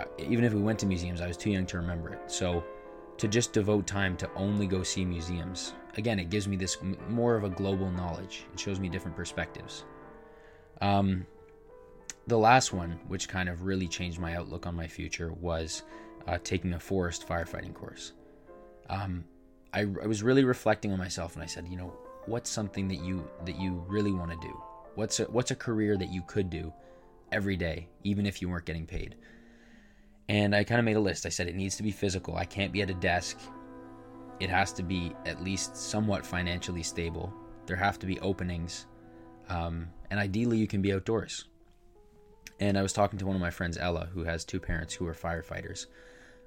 uh, 0.00 0.04
even 0.18 0.44
if 0.44 0.52
we 0.52 0.60
went 0.60 0.78
to 0.80 0.86
museums, 0.86 1.20
I 1.20 1.28
was 1.28 1.36
too 1.36 1.50
young 1.50 1.66
to 1.66 1.76
remember 1.76 2.12
it. 2.12 2.20
So 2.26 2.64
to 3.20 3.28
just 3.28 3.52
devote 3.52 3.86
time 3.86 4.16
to 4.16 4.30
only 4.34 4.66
go 4.66 4.82
see 4.82 5.04
museums 5.04 5.74
again, 5.96 6.18
it 6.18 6.30
gives 6.30 6.46
me 6.46 6.56
this 6.56 6.78
more 7.08 7.36
of 7.36 7.44
a 7.44 7.48
global 7.48 7.90
knowledge. 7.90 8.44
It 8.52 8.60
shows 8.60 8.80
me 8.80 8.88
different 8.88 9.16
perspectives. 9.16 9.84
Um, 10.80 11.26
the 12.26 12.38
last 12.38 12.72
one, 12.72 12.98
which 13.08 13.28
kind 13.28 13.48
of 13.48 13.62
really 13.62 13.88
changed 13.88 14.18
my 14.18 14.34
outlook 14.36 14.66
on 14.66 14.74
my 14.74 14.86
future, 14.86 15.32
was 15.32 15.82
uh, 16.26 16.38
taking 16.44 16.74
a 16.74 16.80
forest 16.80 17.26
firefighting 17.28 17.74
course. 17.74 18.12
Um, 18.88 19.24
I, 19.72 19.80
I 19.80 20.06
was 20.06 20.22
really 20.22 20.44
reflecting 20.44 20.92
on 20.92 20.98
myself, 20.98 21.34
and 21.34 21.42
I 21.42 21.46
said, 21.46 21.66
you 21.68 21.76
know, 21.76 21.96
what's 22.26 22.50
something 22.50 22.88
that 22.88 23.02
you 23.02 23.28
that 23.44 23.58
you 23.58 23.84
really 23.88 24.12
want 24.12 24.30
to 24.30 24.36
do? 24.46 24.62
What's 24.94 25.20
a, 25.20 25.24
what's 25.24 25.50
a 25.50 25.56
career 25.56 25.96
that 25.96 26.12
you 26.12 26.22
could 26.26 26.50
do 26.50 26.72
every 27.32 27.56
day, 27.56 27.88
even 28.04 28.26
if 28.26 28.42
you 28.42 28.48
weren't 28.48 28.66
getting 28.66 28.86
paid? 28.86 29.16
And 30.30 30.54
I 30.54 30.62
kind 30.62 30.78
of 30.78 30.84
made 30.84 30.96
a 30.96 31.00
list. 31.00 31.26
I 31.26 31.28
said 31.28 31.48
it 31.48 31.56
needs 31.56 31.76
to 31.76 31.82
be 31.82 31.90
physical. 31.90 32.36
I 32.36 32.44
can't 32.44 32.72
be 32.72 32.82
at 32.82 32.90
a 32.90 32.94
desk 32.94 33.36
it 34.40 34.48
has 34.48 34.72
to 34.72 34.82
be 34.82 35.12
at 35.26 35.44
least 35.44 35.76
somewhat 35.76 36.24
financially 36.26 36.82
stable. 36.82 37.32
There 37.66 37.76
have 37.76 37.98
to 37.98 38.06
be 38.06 38.18
openings, 38.20 38.86
um, 39.48 39.88
and 40.10 40.18
ideally, 40.18 40.56
you 40.56 40.66
can 40.66 40.82
be 40.82 40.92
outdoors. 40.92 41.44
And 42.58 42.76
I 42.76 42.82
was 42.82 42.92
talking 42.92 43.18
to 43.18 43.26
one 43.26 43.36
of 43.36 43.40
my 43.40 43.50
friends, 43.50 43.78
Ella, 43.78 44.08
who 44.12 44.24
has 44.24 44.44
two 44.44 44.58
parents 44.58 44.94
who 44.94 45.06
are 45.06 45.14
firefighters, 45.14 45.86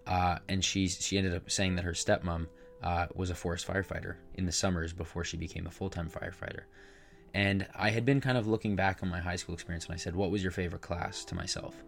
uh, 0.07 0.39
and 0.49 0.65
she 0.65 0.87
she 0.87 1.17
ended 1.17 1.35
up 1.35 1.49
saying 1.49 1.75
that 1.75 1.85
her 1.85 1.93
stepmom 1.93 2.47
uh, 2.81 3.05
was 3.13 3.29
a 3.29 3.35
forest 3.35 3.67
firefighter 3.67 4.15
in 4.33 4.45
the 4.45 4.51
summers 4.51 4.91
before 4.91 5.23
she 5.23 5.37
became 5.37 5.67
a 5.67 5.71
full 5.71 5.89
time 5.89 6.09
firefighter. 6.09 6.63
And 7.35 7.65
I 7.75 7.91
had 7.91 8.05
been 8.05 8.21
kind 8.21 8.37
of 8.37 8.47
looking 8.47 8.75
back 8.75 9.01
on 9.01 9.09
my 9.09 9.19
high 9.19 9.37
school 9.37 9.53
experience, 9.53 9.85
and 9.85 9.93
I 9.93 9.97
said, 9.97 10.15
"What 10.15 10.31
was 10.31 10.41
your 10.41 10.51
favorite 10.51 10.81
class?" 10.81 11.23
to 11.25 11.35
myself, 11.35 11.83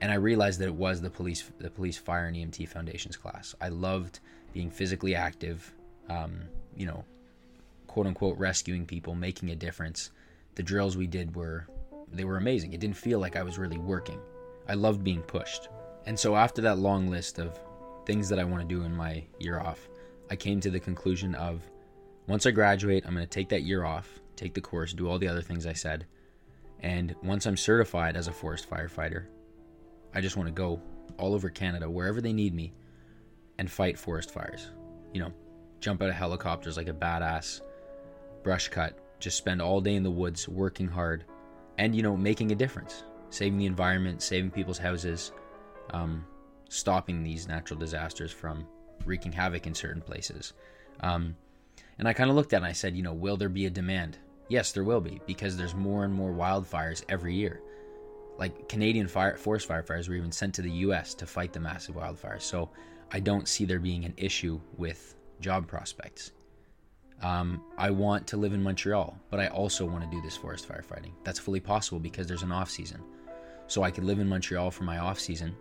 and 0.00 0.12
I 0.12 0.16
realized 0.16 0.60
that 0.60 0.66
it 0.66 0.74
was 0.74 1.00
the 1.00 1.10
police 1.10 1.50
the 1.58 1.70
police 1.70 1.96
fire 1.96 2.26
and 2.26 2.36
EMT 2.36 2.68
foundations 2.68 3.16
class. 3.16 3.54
I 3.60 3.68
loved 3.68 4.20
being 4.52 4.70
physically 4.70 5.14
active, 5.14 5.72
um, 6.08 6.40
you 6.76 6.86
know, 6.86 7.04
quote 7.86 8.06
unquote 8.06 8.38
rescuing 8.38 8.86
people, 8.86 9.14
making 9.14 9.50
a 9.50 9.56
difference. 9.56 10.10
The 10.54 10.62
drills 10.62 10.96
we 10.96 11.06
did 11.06 11.34
were 11.34 11.66
they 12.12 12.24
were 12.24 12.36
amazing. 12.36 12.72
It 12.72 12.80
didn't 12.80 12.96
feel 12.96 13.18
like 13.18 13.36
I 13.36 13.42
was 13.42 13.58
really 13.58 13.78
working. 13.78 14.20
I 14.68 14.74
loved 14.74 15.04
being 15.04 15.22
pushed. 15.22 15.68
And 16.06 16.18
so 16.18 16.36
after 16.36 16.62
that 16.62 16.78
long 16.78 17.08
list 17.08 17.38
of 17.38 17.58
things 18.06 18.28
that 18.28 18.38
I 18.38 18.44
want 18.44 18.62
to 18.62 18.74
do 18.74 18.82
in 18.84 18.94
my 18.94 19.24
year 19.38 19.58
off, 19.58 19.88
I 20.30 20.36
came 20.36 20.60
to 20.60 20.70
the 20.70 20.80
conclusion 20.80 21.34
of 21.34 21.62
once 22.26 22.46
I 22.46 22.50
graduate, 22.50 23.04
I'm 23.06 23.14
going 23.14 23.26
to 23.26 23.30
take 23.30 23.50
that 23.50 23.62
year 23.62 23.84
off, 23.84 24.20
take 24.36 24.54
the 24.54 24.60
course, 24.60 24.92
do 24.92 25.08
all 25.08 25.18
the 25.18 25.28
other 25.28 25.42
things 25.42 25.66
I 25.66 25.72
said. 25.72 26.06
And 26.80 27.14
once 27.22 27.46
I'm 27.46 27.56
certified 27.56 28.16
as 28.16 28.28
a 28.28 28.32
forest 28.32 28.68
firefighter, 28.68 29.26
I 30.14 30.20
just 30.20 30.36
want 30.36 30.46
to 30.46 30.52
go 30.52 30.80
all 31.18 31.34
over 31.34 31.50
Canada, 31.50 31.90
wherever 31.90 32.20
they 32.20 32.32
need 32.32 32.54
me, 32.54 32.72
and 33.58 33.70
fight 33.70 33.98
forest 33.98 34.30
fires. 34.30 34.70
You 35.12 35.20
know, 35.22 35.32
jump 35.80 36.02
out 36.02 36.08
of 36.08 36.14
helicopters 36.14 36.76
like 36.76 36.88
a 36.88 36.92
badass, 36.92 37.60
brush 38.42 38.68
cut, 38.68 38.98
just 39.20 39.36
spend 39.36 39.60
all 39.60 39.80
day 39.80 39.94
in 39.94 40.02
the 40.02 40.10
woods 40.10 40.48
working 40.48 40.88
hard, 40.88 41.24
and, 41.78 41.94
you 41.94 42.02
know, 42.02 42.16
making 42.16 42.52
a 42.52 42.54
difference, 42.54 43.04
saving 43.30 43.58
the 43.58 43.66
environment, 43.66 44.22
saving 44.22 44.50
people's 44.50 44.78
houses, 44.78 45.32
um, 45.90 46.24
stopping 46.68 47.22
these 47.22 47.48
natural 47.48 47.78
disasters 47.78 48.32
from 48.32 48.66
wreaking 49.04 49.32
havoc 49.32 49.66
in 49.66 49.74
certain 49.74 50.02
places. 50.02 50.52
Um, 51.00 51.36
and 51.98 52.08
I 52.08 52.12
kind 52.12 52.30
of 52.30 52.36
looked 52.36 52.52
at 52.52 52.56
it 52.56 52.58
and 52.58 52.66
I 52.66 52.72
said, 52.72 52.96
you 52.96 53.02
know, 53.02 53.12
will 53.12 53.36
there 53.36 53.48
be 53.48 53.66
a 53.66 53.70
demand? 53.70 54.18
Yes, 54.48 54.72
there 54.72 54.84
will 54.84 55.00
be 55.00 55.20
because 55.26 55.56
there's 55.56 55.74
more 55.74 56.04
and 56.04 56.12
more 56.12 56.32
wildfires 56.32 57.04
every 57.08 57.34
year. 57.34 57.60
Like 58.38 58.68
Canadian 58.68 59.06
fire, 59.06 59.36
forest 59.36 59.68
firefighters 59.68 60.08
were 60.08 60.14
even 60.14 60.32
sent 60.32 60.54
to 60.54 60.62
the 60.62 60.70
U.S. 60.70 61.14
to 61.14 61.26
fight 61.26 61.52
the 61.52 61.60
massive 61.60 61.94
wildfires. 61.94 62.42
So 62.42 62.70
I 63.12 63.20
don't 63.20 63.46
see 63.48 63.64
there 63.64 63.78
being 63.78 64.04
an 64.04 64.14
issue 64.16 64.60
with 64.76 65.14
job 65.40 65.66
prospects. 65.68 66.32
Um, 67.22 67.62
I 67.78 67.90
want 67.90 68.26
to 68.28 68.36
live 68.36 68.52
in 68.52 68.62
Montreal, 68.62 69.16
but 69.30 69.40
I 69.40 69.46
also 69.48 69.86
want 69.86 70.02
to 70.04 70.10
do 70.10 70.20
this 70.20 70.36
forest 70.36 70.68
firefighting. 70.68 71.12
That's 71.22 71.38
fully 71.38 71.60
possible 71.60 72.00
because 72.00 72.26
there's 72.26 72.42
an 72.42 72.52
off 72.52 72.70
season. 72.70 73.02
So 73.66 73.82
I 73.82 73.90
could 73.90 74.04
live 74.04 74.18
in 74.18 74.28
Montreal 74.28 74.70
for 74.70 74.84
my 74.84 74.98
off 74.98 75.18
season, 75.18 75.56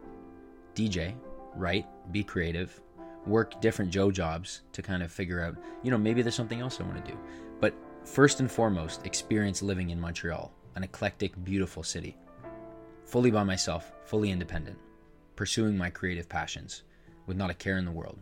DJ, 0.75 1.15
write, 1.55 1.85
be 2.11 2.23
creative, 2.23 2.81
work 3.25 3.61
different 3.61 3.91
Joe 3.91 4.11
jobs 4.11 4.61
to 4.73 4.81
kind 4.81 5.03
of 5.03 5.11
figure 5.11 5.41
out, 5.41 5.55
you 5.83 5.91
know, 5.91 5.97
maybe 5.97 6.21
there's 6.21 6.35
something 6.35 6.59
else 6.59 6.79
I 6.79 6.83
want 6.83 7.03
to 7.05 7.11
do. 7.11 7.17
But 7.61 7.73
first 8.03 8.39
and 8.39 8.51
foremost, 8.51 9.05
experience 9.05 9.61
living 9.61 9.91
in 9.91 10.01
Montreal, 10.01 10.51
an 10.75 10.83
eclectic, 10.83 11.41
beautiful 11.43 11.83
city. 11.83 12.17
Fully 13.05 13.31
by 13.31 13.43
myself, 13.43 13.91
fully 14.05 14.31
independent, 14.31 14.77
pursuing 15.35 15.77
my 15.77 15.89
creative 15.89 16.27
passions 16.27 16.83
with 17.27 17.37
not 17.37 17.49
a 17.49 17.53
care 17.53 17.77
in 17.77 17.85
the 17.85 17.91
world. 17.91 18.19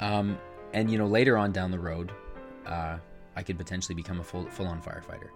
Um, 0.00 0.38
and, 0.72 0.90
you 0.90 0.98
know, 0.98 1.06
later 1.06 1.36
on 1.36 1.52
down 1.52 1.70
the 1.70 1.78
road, 1.78 2.12
uh, 2.66 2.98
I 3.34 3.42
could 3.42 3.58
potentially 3.58 3.94
become 3.94 4.20
a 4.20 4.24
full, 4.24 4.46
full-on 4.46 4.82
firefighter. 4.82 5.28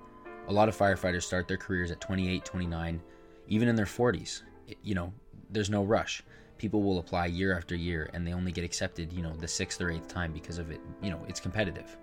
A 0.49 0.53
lot 0.53 0.69
of 0.69 0.77
firefighters 0.77 1.23
start 1.23 1.49
their 1.49 1.57
careers 1.57 1.90
at 1.90 2.01
28, 2.01 2.45
29, 2.45 3.01
even 3.49 3.69
in 3.69 3.77
their 3.77 3.87
40s. 3.87 4.43
It, 4.69 4.79
you 4.83 4.95
know, 4.95 5.12
there's 5.51 5.71
no 5.71 5.85
rush 5.85 6.23
people 6.61 6.83
will 6.83 6.99
apply 6.99 7.25
year 7.25 7.57
after 7.57 7.75
year 7.75 8.11
and 8.12 8.25
they 8.27 8.35
only 8.35 8.53
get 8.53 8.64
accepted, 8.64 9.11
you 9.14 9.23
know, 9.23 9.35
the 9.35 9.49
sixth 9.49 9.81
or 9.81 9.90
eighth 9.90 10.09
time 10.09 10.31
because 10.31 10.59
of 10.59 10.71
it. 10.71 10.79
You 11.03 11.11
know, 11.11 11.25
it's 11.27 11.40
competitive, 11.40 11.97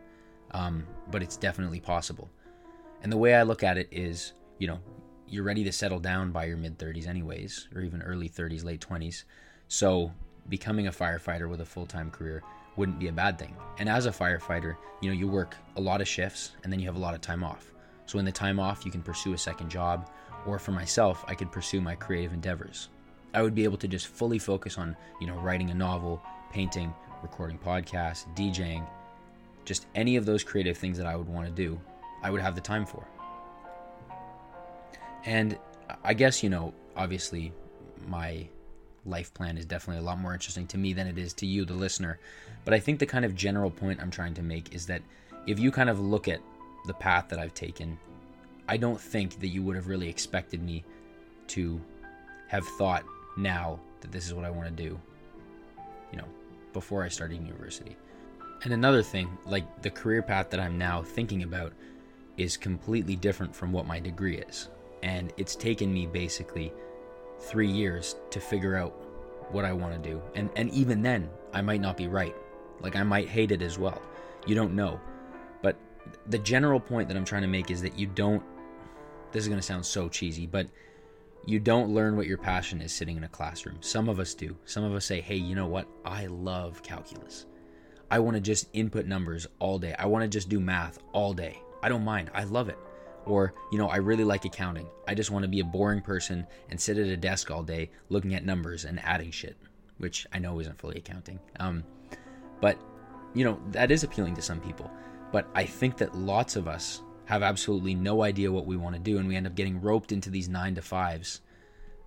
um, 0.52 0.84
but 1.12 1.22
it's 1.22 1.38
definitely 1.38 1.80
possible. 1.80 2.28
And 3.04 3.12
the 3.12 3.18
way 3.18 3.36
I 3.36 3.44
look 3.44 3.62
at 3.62 3.78
it 3.78 3.88
is, 3.92 4.34
you 4.58 4.68
know, 4.68 4.80
you're 5.30 5.44
ready 5.44 5.64
to 5.64 5.72
settle 5.72 6.00
down 6.00 6.32
by 6.32 6.46
your 6.46 6.58
mid 6.58 6.78
30s, 6.78 7.08
anyways, 7.08 7.68
or 7.76 7.82
even 7.82 8.02
early 8.02 8.30
30s, 8.30 8.64
late 8.64 8.86
20s. 8.88 9.24
So 9.68 10.12
becoming 10.50 10.88
a 10.88 10.92
firefighter 10.92 11.50
with 11.50 11.62
a 11.62 11.66
full 11.66 11.86
time 11.86 12.10
career 12.10 12.44
wouldn't 12.78 13.00
be 13.00 13.08
a 13.08 13.14
bad 13.14 13.38
thing. 13.38 13.56
And 13.80 13.90
as 13.90 14.06
a 14.06 14.12
firefighter, 14.12 14.76
you 15.02 15.10
know, 15.10 15.18
you 15.18 15.28
work 15.28 15.56
a 15.76 15.82
lot 15.82 16.00
of 16.00 16.08
shifts 16.08 16.52
and 16.64 16.72
then 16.72 16.80
you 16.80 16.86
have 16.86 16.96
a 16.96 17.00
lot 17.00 17.16
of 17.16 17.22
time 17.22 17.44
off. 17.44 17.74
So 18.06 18.20
in 18.20 18.26
the 18.26 18.32
time 18.32 18.60
off, 18.60 18.86
you 18.86 18.92
can 18.92 19.02
pursue 19.02 19.34
a 19.34 19.38
second 19.38 19.70
job, 19.70 20.10
or 20.46 20.60
for 20.60 20.72
myself, 20.72 21.26
I 21.28 21.36
could 21.36 21.52
pursue 21.52 21.82
my 21.82 21.96
creative 21.96 22.32
endeavors. 22.32 22.88
I 23.34 23.42
would 23.42 23.54
be 23.54 23.66
able 23.66 23.78
to 23.78 23.88
just 23.88 24.08
fully 24.08 24.40
focus 24.40 24.78
on, 24.78 24.96
you 25.20 25.28
know, 25.28 25.36
writing 25.36 25.72
a 25.72 25.74
novel, 25.74 26.22
painting, 26.54 26.94
recording 27.22 27.58
podcasts, 27.58 28.26
DJing, 28.36 28.88
just 29.66 29.88
any 29.96 30.16
of 30.16 30.26
those 30.26 30.44
creative 30.44 30.78
things 30.78 30.98
that 30.98 31.06
I 31.06 31.18
would 31.18 31.28
want 31.28 31.46
to 31.48 31.52
do, 31.52 31.80
I 32.24 32.32
would 32.32 32.42
have 32.42 32.56
the 32.56 32.62
time 32.62 32.86
for. 32.86 33.06
And 35.28 35.58
I 36.06 36.14
guess, 36.14 36.42
you 36.42 36.50
know, 36.50 36.74
obviously 36.96 37.52
my 38.08 38.48
life 39.06 39.34
plan 39.34 39.58
is 39.58 39.66
definitely 39.66 40.02
a 40.02 40.06
lot 40.06 40.20
more 40.20 40.34
interesting 40.34 40.66
to 40.68 40.78
me 40.78 40.94
than 40.94 41.06
it 41.06 41.18
is 41.18 41.34
to 41.34 41.46
you, 41.46 41.66
the 41.66 41.74
listener. 41.74 42.18
But 42.64 42.74
I 42.74 42.80
think 42.80 42.98
the 42.98 43.06
kind 43.06 43.26
of 43.26 43.36
general 43.36 43.70
point 43.70 44.00
I'm 44.02 44.10
trying 44.10 44.34
to 44.36 44.42
make 44.42 44.74
is 44.74 44.86
that 44.86 45.02
if 45.46 45.60
you 45.60 45.70
kind 45.70 45.90
of 45.90 46.00
look 46.00 46.30
at 46.30 46.40
the 46.86 46.94
path 46.94 47.28
that 47.28 47.40
I've 47.40 47.54
taken, 47.54 48.00
I 48.70 48.78
don't 48.78 49.00
think 49.00 49.42
that 49.42 49.50
you 49.50 49.62
would 49.64 49.76
have 49.76 49.88
really 49.88 50.08
expected 50.08 50.64
me 50.64 50.86
to 51.48 51.82
have 52.48 52.66
thought 52.78 53.04
now 53.36 53.82
that 54.00 54.14
this 54.14 54.26
is 54.26 54.34
what 54.34 54.46
I 54.46 54.50
want 54.50 54.70
to 54.70 54.84
do, 54.84 54.98
you 56.14 56.20
know, 56.20 56.28
before 56.72 57.04
I 57.04 57.10
started 57.10 57.46
university. 57.46 57.98
And 58.64 58.72
another 58.72 59.04
thing, 59.04 59.38
like 59.46 59.82
the 59.82 59.90
career 59.90 60.22
path 60.22 60.50
that 60.52 60.62
I'm 60.62 60.78
now 60.78 61.04
thinking 61.04 61.44
about 61.44 61.74
is 62.38 62.56
completely 62.56 63.18
different 63.18 63.54
from 63.54 63.74
what 63.74 63.86
my 63.86 64.00
degree 64.00 64.38
is. 64.38 64.70
And 65.04 65.34
it's 65.38 65.56
taken 65.56 65.94
me 65.94 66.08
basically 66.08 66.74
three 67.40 67.70
years 67.70 68.16
to 68.32 68.40
figure 68.40 68.76
out 68.76 68.94
what 69.52 69.66
I 69.66 69.74
want 69.74 69.94
to 69.94 70.10
do. 70.10 70.22
And, 70.36 70.50
and 70.56 70.70
even 70.72 71.02
then, 71.02 71.30
I 71.54 71.62
might 71.62 71.82
not 71.82 71.98
be 71.98 72.08
right. 72.08 72.36
Like, 72.82 72.96
I 72.96 73.04
might 73.04 73.28
hate 73.28 73.52
it 73.52 73.62
as 73.62 73.78
well. 73.78 74.02
You 74.46 74.56
don't 74.56 74.74
know. 74.74 75.00
But 75.62 75.78
the 76.28 76.38
general 76.38 76.80
point 76.80 77.08
that 77.08 77.18
I'm 77.18 77.26
trying 77.26 77.44
to 77.44 77.48
make 77.48 77.72
is 77.72 77.82
that 77.82 77.98
you 77.98 78.08
don't. 78.08 78.44
This 79.32 79.44
is 79.44 79.48
going 79.48 79.60
to 79.60 79.66
sound 79.66 79.86
so 79.86 80.10
cheesy, 80.10 80.46
but 80.46 80.68
you 81.46 81.60
don't 81.60 81.94
learn 81.94 82.18
what 82.18 82.28
your 82.28 82.38
passion 82.38 82.82
is 82.82 82.92
sitting 82.92 83.18
in 83.18 83.24
a 83.24 83.30
classroom. 83.30 83.78
Some 83.82 84.10
of 84.10 84.20
us 84.20 84.34
do. 84.34 84.56
Some 84.66 84.84
of 84.84 84.94
us 84.94 85.06
say, 85.06 85.22
hey, 85.22 85.36
you 85.36 85.56
know 85.56 85.68
what? 85.68 85.88
I 86.04 86.28
love 86.28 86.84
calculus. 86.84 87.46
I 88.10 88.20
want 88.20 88.36
to 88.36 88.42
just 88.42 88.70
input 88.74 89.06
numbers 89.06 89.48
all 89.60 89.80
day. 89.80 89.96
I 89.98 90.06
want 90.06 90.24
to 90.24 90.28
just 90.28 90.50
do 90.50 90.60
math 90.60 91.00
all 91.14 91.34
day. 91.34 91.62
I 91.82 91.90
don't 91.90 92.04
mind. 92.04 92.32
I 92.34 92.44
love 92.44 92.70
it. 92.70 92.78
Or, 93.28 93.54
you 93.72 93.78
know, 93.78 93.90
I 93.90 93.98
really 93.98 94.24
like 94.24 94.46
accounting. 94.46 94.88
I 95.08 95.14
just 95.14 95.32
want 95.32 95.44
to 95.44 95.50
be 95.50 95.60
a 95.60 95.66
boring 95.66 96.02
person 96.02 96.48
and 96.70 96.80
sit 96.80 96.98
at 96.98 97.08
a 97.08 97.18
desk 97.18 97.52
all 97.52 97.64
day 97.64 97.92
looking 98.10 98.34
at 98.36 98.46
numbers 98.46 98.86
and 98.86 99.00
adding 99.04 99.32
shit, 99.32 99.58
which 99.98 100.26
I 100.32 100.40
know 100.40 100.60
isn't 100.60 100.80
fully 100.80 100.98
accounting. 100.98 101.40
Um, 101.60 101.84
but, 102.62 102.80
you 103.34 103.44
know, 103.44 103.60
that 103.72 103.92
is 103.92 104.04
appealing 104.04 104.36
to 104.36 104.42
some 104.42 104.60
people. 104.62 104.90
But 105.32 105.48
I 105.54 105.66
think 105.66 105.98
that 105.98 106.16
lots 106.16 106.56
of 106.56 106.68
us 106.68 107.02
have 107.26 107.44
absolutely 107.44 107.94
no 107.94 108.24
idea 108.24 108.52
what 108.52 108.66
we 108.66 108.78
want 108.78 108.96
to 108.96 109.02
do, 109.02 109.18
and 109.18 109.28
we 109.28 109.36
end 109.36 109.46
up 109.46 109.56
getting 109.56 109.82
roped 109.82 110.14
into 110.14 110.30
these 110.30 110.48
nine 110.48 110.76
to 110.76 110.82
fives 110.82 111.42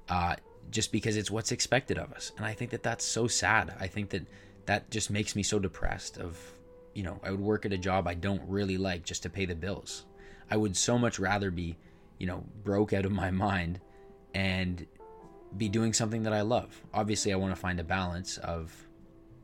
uh, 0.08 0.34
just 0.70 0.92
because 0.92 1.16
it's 1.16 1.30
what's 1.30 1.52
expected 1.52 1.98
of 1.98 2.12
us. 2.12 2.32
And 2.38 2.46
I 2.46 2.54
think 2.54 2.70
that 2.70 2.82
that's 2.82 3.04
so 3.04 3.26
sad. 3.26 3.74
I 3.78 3.86
think 3.86 4.08
that 4.10 4.26
that 4.64 4.90
just 4.90 5.10
makes 5.10 5.36
me 5.36 5.42
so 5.42 5.58
depressed. 5.58 6.16
Of 6.16 6.38
you 6.94 7.02
know, 7.02 7.20
I 7.22 7.30
would 7.30 7.40
work 7.40 7.66
at 7.66 7.72
a 7.72 7.78
job 7.78 8.08
I 8.08 8.14
don't 8.14 8.42
really 8.48 8.78
like 8.78 9.04
just 9.04 9.22
to 9.24 9.30
pay 9.30 9.44
the 9.44 9.54
bills. 9.54 10.06
I 10.50 10.56
would 10.56 10.76
so 10.76 10.98
much 10.98 11.18
rather 11.18 11.50
be, 11.50 11.76
you 12.18 12.26
know, 12.26 12.44
broke 12.64 12.92
out 12.92 13.04
of 13.04 13.12
my 13.12 13.30
mind 13.30 13.80
and 14.34 14.86
be 15.56 15.68
doing 15.68 15.92
something 15.92 16.24
that 16.24 16.32
I 16.32 16.42
love. 16.42 16.80
Obviously, 16.92 17.32
I 17.32 17.36
want 17.36 17.54
to 17.54 17.60
find 17.60 17.80
a 17.80 17.84
balance 17.84 18.38
of, 18.38 18.74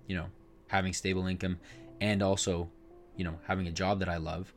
you 0.07 0.16
know, 0.16 0.27
having 0.69 0.92
stable 0.92 1.27
income 1.27 1.59
and 2.01 2.23
also, 2.23 2.69
you 3.16 3.25
know, 3.25 3.38
having 3.47 3.66
a 3.66 3.73
job 3.73 4.01
that 4.01 4.09
I 4.09 4.16
love. 4.16 4.53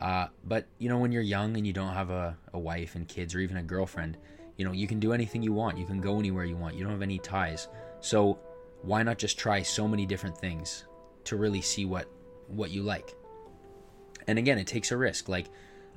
Uh, 0.00 0.26
but 0.44 0.66
you 0.78 0.88
know, 0.88 0.98
when 0.98 1.12
you're 1.12 1.22
young 1.22 1.56
and 1.56 1.66
you 1.66 1.72
don't 1.72 1.94
have 1.94 2.10
a, 2.10 2.36
a 2.52 2.58
wife 2.58 2.94
and 2.94 3.08
kids 3.08 3.34
or 3.34 3.40
even 3.40 3.56
a 3.56 3.62
girlfriend, 3.62 4.18
you 4.56 4.64
know, 4.64 4.72
you 4.72 4.86
can 4.86 5.00
do 5.00 5.12
anything 5.12 5.42
you 5.42 5.52
want. 5.52 5.78
You 5.78 5.86
can 5.86 6.00
go 6.00 6.18
anywhere 6.18 6.44
you 6.44 6.56
want. 6.56 6.74
You 6.74 6.82
don't 6.82 6.92
have 6.92 7.02
any 7.02 7.18
ties. 7.18 7.68
So 8.00 8.38
why 8.82 9.02
not 9.02 9.18
just 9.18 9.38
try 9.38 9.62
so 9.62 9.88
many 9.88 10.06
different 10.06 10.36
things 10.36 10.84
to 11.24 11.36
really 11.36 11.60
see 11.60 11.84
what 11.84 12.08
what 12.48 12.70
you 12.70 12.82
like? 12.82 13.14
And 14.26 14.38
again, 14.38 14.58
it 14.58 14.66
takes 14.66 14.92
a 14.92 14.96
risk. 14.96 15.28
Like, 15.28 15.46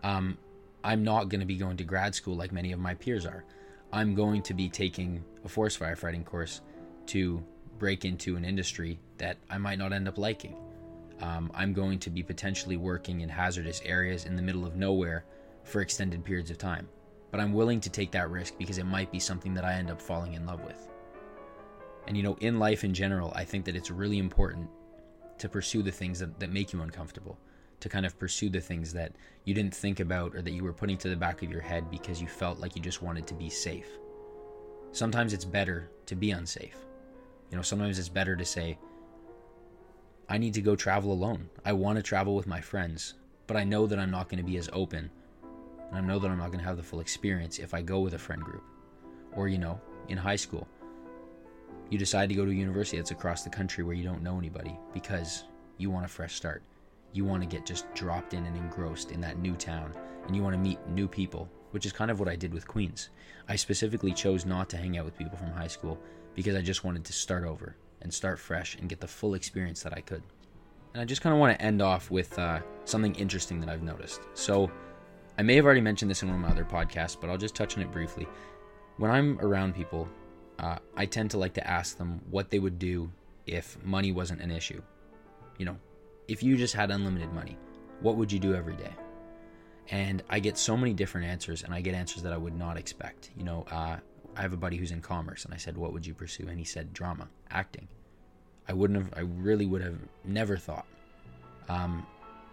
um, 0.04 0.38
I'm 0.84 1.04
not 1.04 1.30
going 1.30 1.42
to 1.42 1.46
be 1.46 1.58
going 1.58 1.78
to 1.78 1.84
grad 1.84 2.16
school 2.16 2.36
like 2.36 2.52
many 2.52 2.72
of 2.72 2.80
my 2.80 2.94
peers 2.94 3.26
are. 3.26 3.44
I'm 3.92 4.14
going 4.16 4.42
to 4.44 4.54
be 4.54 4.70
taking 4.70 5.24
a 5.44 5.50
forest 5.50 5.80
firefighting 5.80 6.26
course 6.26 6.62
to 7.08 7.44
break 7.80 8.06
into 8.06 8.36
an 8.36 8.46
industry 8.46 9.00
that 9.18 9.38
I 9.50 9.58
might 9.58 9.80
not 9.80 9.94
end 9.94 10.08
up 10.08 10.18
liking 10.18 10.56
um, 11.22 11.52
I'm 11.54 11.74
going 11.74 12.00
to 12.00 12.10
be 12.10 12.24
potentially 12.24 12.78
working 12.78 13.22
in 13.22 13.30
hazardous 13.30 13.82
areas 13.84 14.26
in 14.26 14.36
the 14.36 14.42
middle 14.42 14.66
of 14.66 14.76
nowhere 14.76 15.26
for 15.64 15.82
extended 15.82 16.24
periods 16.24 16.50
of 16.50 16.58
time. 16.58 16.88
But 17.32 17.40
I'm 17.40 17.54
willing 17.54 17.80
to 17.82 17.90
take 17.90 18.12
that 18.12 18.30
risk 18.30 18.58
because 18.58 18.78
it 18.78 18.86
might 18.86 19.12
be 19.12 19.20
something 19.20 19.54
that 19.54 19.66
I 19.66 19.74
end 19.74 19.92
up 19.92 20.02
falling 20.02 20.34
in 20.34 20.46
love 20.46 20.64
with. 20.64 20.88
And 22.08 22.18
you 22.18 22.24
know, 22.24 22.38
in 22.40 22.58
life 22.58 22.84
in 22.84 22.94
general, 22.94 23.32
I 23.36 23.44
think 23.44 23.66
that 23.66 23.76
it's 23.76 23.92
really 23.92 24.18
important 24.18 24.70
to 25.38 25.50
pursue 25.50 25.84
the 25.84 25.92
things 25.92 26.20
that, 26.20 26.40
that 26.40 26.52
make 26.52 26.74
you 26.74 26.82
uncomfortable, 26.82 27.38
to 27.80 27.90
kind 27.90 28.06
of 28.06 28.18
pursue 28.20 28.50
the 28.50 28.60
things 28.60 28.94
that 28.94 29.14
you 29.46 29.54
didn't 29.54 29.74
think 29.74 30.00
about 30.00 30.36
or 30.36 30.42
that 30.42 30.52
you 30.52 30.64
were 30.64 30.74
putting 30.74 30.98
to 30.98 31.10
the 31.10 31.16
back 31.16 31.42
of 31.42 31.52
your 31.52 31.62
head 31.62 31.90
because 31.90 32.22
you 32.22 32.28
felt 32.28 32.60
like 32.60 32.76
you 32.76 32.82
just 32.82 33.02
wanted 33.02 33.26
to 33.28 33.34
be 33.34 33.50
safe. 33.50 33.88
Sometimes 34.92 35.34
it's 35.34 35.46
better 35.46 35.90
to 36.08 36.16
be 36.16 36.32
unsafe. 36.32 36.78
You 37.50 37.58
know, 37.58 37.62
sometimes 37.62 38.00
it's 38.00 38.10
better 38.10 38.36
to 38.36 38.46
say, 38.46 38.78
I 40.28 40.38
need 40.38 40.54
to 40.56 40.62
go 40.62 40.76
travel 40.76 41.12
alone. 41.12 41.50
I 41.66 41.74
want 41.74 41.98
to 41.98 42.04
travel 42.04 42.36
with 42.36 42.48
my 42.48 42.62
friends, 42.62 43.16
but 43.48 43.58
I 43.58 43.64
know 43.64 43.88
that 43.88 43.98
I'm 43.98 44.12
not 44.12 44.30
going 44.30 44.44
to 44.44 44.50
be 44.50 44.58
as 44.58 44.70
open. 44.74 45.10
And 45.90 45.98
I 45.98 46.02
know 46.02 46.20
that 46.20 46.30
I'm 46.30 46.38
not 46.38 46.48
going 46.48 46.60
to 46.60 46.66
have 46.66 46.78
the 46.78 46.84
full 46.84 47.00
experience 47.00 47.58
if 47.58 47.74
I 47.74 47.82
go 47.82 48.00
with 48.00 48.14
a 48.14 48.20
friend 48.20 48.44
group. 48.44 48.64
Or, 49.34 49.48
you 49.48 49.58
know, 49.58 49.80
in 50.08 50.18
high 50.18 50.36
school, 50.36 50.68
you 51.90 51.98
decide 51.98 52.30
to 52.30 52.36
go 52.36 52.46
to 52.46 52.52
a 52.52 52.54
university 52.54 52.98
that's 52.98 53.12
across 53.12 53.44
the 53.44 53.50
country 53.50 53.84
where 53.84 53.96
you 53.96 54.04
don't 54.04 54.22
know 54.22 54.38
anybody 54.38 54.78
because 54.94 55.46
you 55.78 55.90
want 55.90 56.06
a 56.06 56.10
fresh 56.10 56.36
start. 56.36 56.62
You 57.14 57.26
want 57.26 57.42
to 57.42 57.48
get 57.48 57.66
just 57.66 57.92
dropped 57.94 58.34
in 58.34 58.46
and 58.46 58.56
engrossed 58.56 59.12
in 59.12 59.22
that 59.22 59.40
new 59.40 59.56
town, 59.56 59.94
and 60.26 60.36
you 60.36 60.44
want 60.44 60.54
to 60.54 60.60
meet 60.60 60.80
new 60.88 61.08
people, 61.08 61.50
which 61.72 61.86
is 61.86 61.92
kind 61.92 62.12
of 62.12 62.20
what 62.20 62.30
I 62.30 62.36
did 62.36 62.54
with 62.54 62.68
Queens. 62.68 63.10
I 63.48 63.56
specifically 63.56 64.14
chose 64.14 64.46
not 64.46 64.70
to 64.70 64.78
hang 64.78 64.98
out 64.98 65.06
with 65.06 65.18
people 65.18 65.38
from 65.38 65.52
high 65.52 65.68
school 65.68 66.00
because 66.36 66.56
I 66.56 66.62
just 66.62 66.84
wanted 66.84 67.04
to 67.06 67.14
start 67.14 67.44
over 67.44 67.76
and 68.02 68.14
start 68.14 68.40
fresh 68.40 68.76
and 68.76 68.88
get 68.88 69.00
the 69.00 69.08
full 69.08 69.34
experience 69.34 69.84
that 69.84 69.94
I 69.94 70.02
could. 70.02 70.24
And 70.94 71.02
I 71.02 71.06
just 71.06 71.22
kind 71.22 71.34
of 71.34 71.40
want 71.40 71.58
to 71.58 71.66
end 71.66 71.82
off 71.82 72.10
with 72.10 72.38
uh, 72.40 72.60
something 72.86 73.16
interesting 73.16 73.60
that 73.60 73.70
I've 73.70 73.84
noticed. 73.84 74.22
So, 74.34 74.72
I 75.38 75.42
may 75.42 75.56
have 75.56 75.66
already 75.66 75.82
mentioned 75.82 76.12
this 76.12 76.22
in 76.22 76.30
one 76.30 76.36
of 76.36 76.42
my 76.42 76.50
other 76.50 76.66
podcasts, 76.66 77.18
but 77.20 77.30
I'll 77.30 77.38
just 77.38 77.56
touch 77.56 77.78
on 77.78 77.84
it 77.84 77.92
briefly. 77.92 78.28
When 78.98 79.10
I'm 79.10 79.40
around 79.40 79.74
people, 79.74 80.10
uh, 80.60 80.78
I 80.98 81.06
tend 81.06 81.32
to 81.32 81.38
like 81.38 81.54
to 81.54 81.66
ask 81.66 81.98
them 81.98 82.20
what 82.30 82.50
they 82.50 82.60
would 82.60 82.78
do 82.78 83.10
if 83.46 83.82
money 83.84 84.12
wasn't 84.12 84.42
an 84.42 84.52
issue. 84.52 84.82
You 85.58 85.66
know, 85.66 85.78
if 86.30 86.44
you 86.44 86.56
just 86.56 86.76
had 86.76 86.92
unlimited 86.92 87.34
money, 87.34 87.58
what 88.02 88.16
would 88.16 88.32
you 88.32 88.40
do 88.40 88.54
every 88.54 88.76
day? 88.76 88.94
And 89.90 90.24
I 90.30 90.40
get 90.40 90.58
so 90.58 90.78
many 90.78 90.94
different 90.94 91.26
answers, 91.26 91.64
and 91.64 91.74
I 91.74 91.82
get 91.82 91.96
answers 91.96 92.22
that 92.22 92.32
I 92.32 92.38
would 92.38 92.56
not 92.56 92.78
expect. 92.78 93.32
You 93.36 93.44
know, 93.44 93.66
uh, 93.72 93.98
I 94.36 94.42
have 94.42 94.54
a 94.54 94.58
buddy 94.58 94.78
who's 94.78 94.92
in 94.92 95.02
commerce, 95.02 95.44
and 95.46 95.54
I 95.54 95.58
said, 95.58 95.76
"What 95.76 95.92
would 95.92 96.06
you 96.06 96.14
pursue?" 96.14 96.48
And 96.48 96.60
he 96.60 96.64
said, 96.64 96.94
"Drama, 96.94 97.28
acting." 97.50 97.88
I 98.68 98.74
wouldn't 98.74 99.00
have. 99.00 99.14
I 99.18 99.22
really 99.22 99.66
would 99.66 99.82
have 99.82 99.98
never 100.24 100.56
thought. 100.56 100.86
Um, 101.68 102.06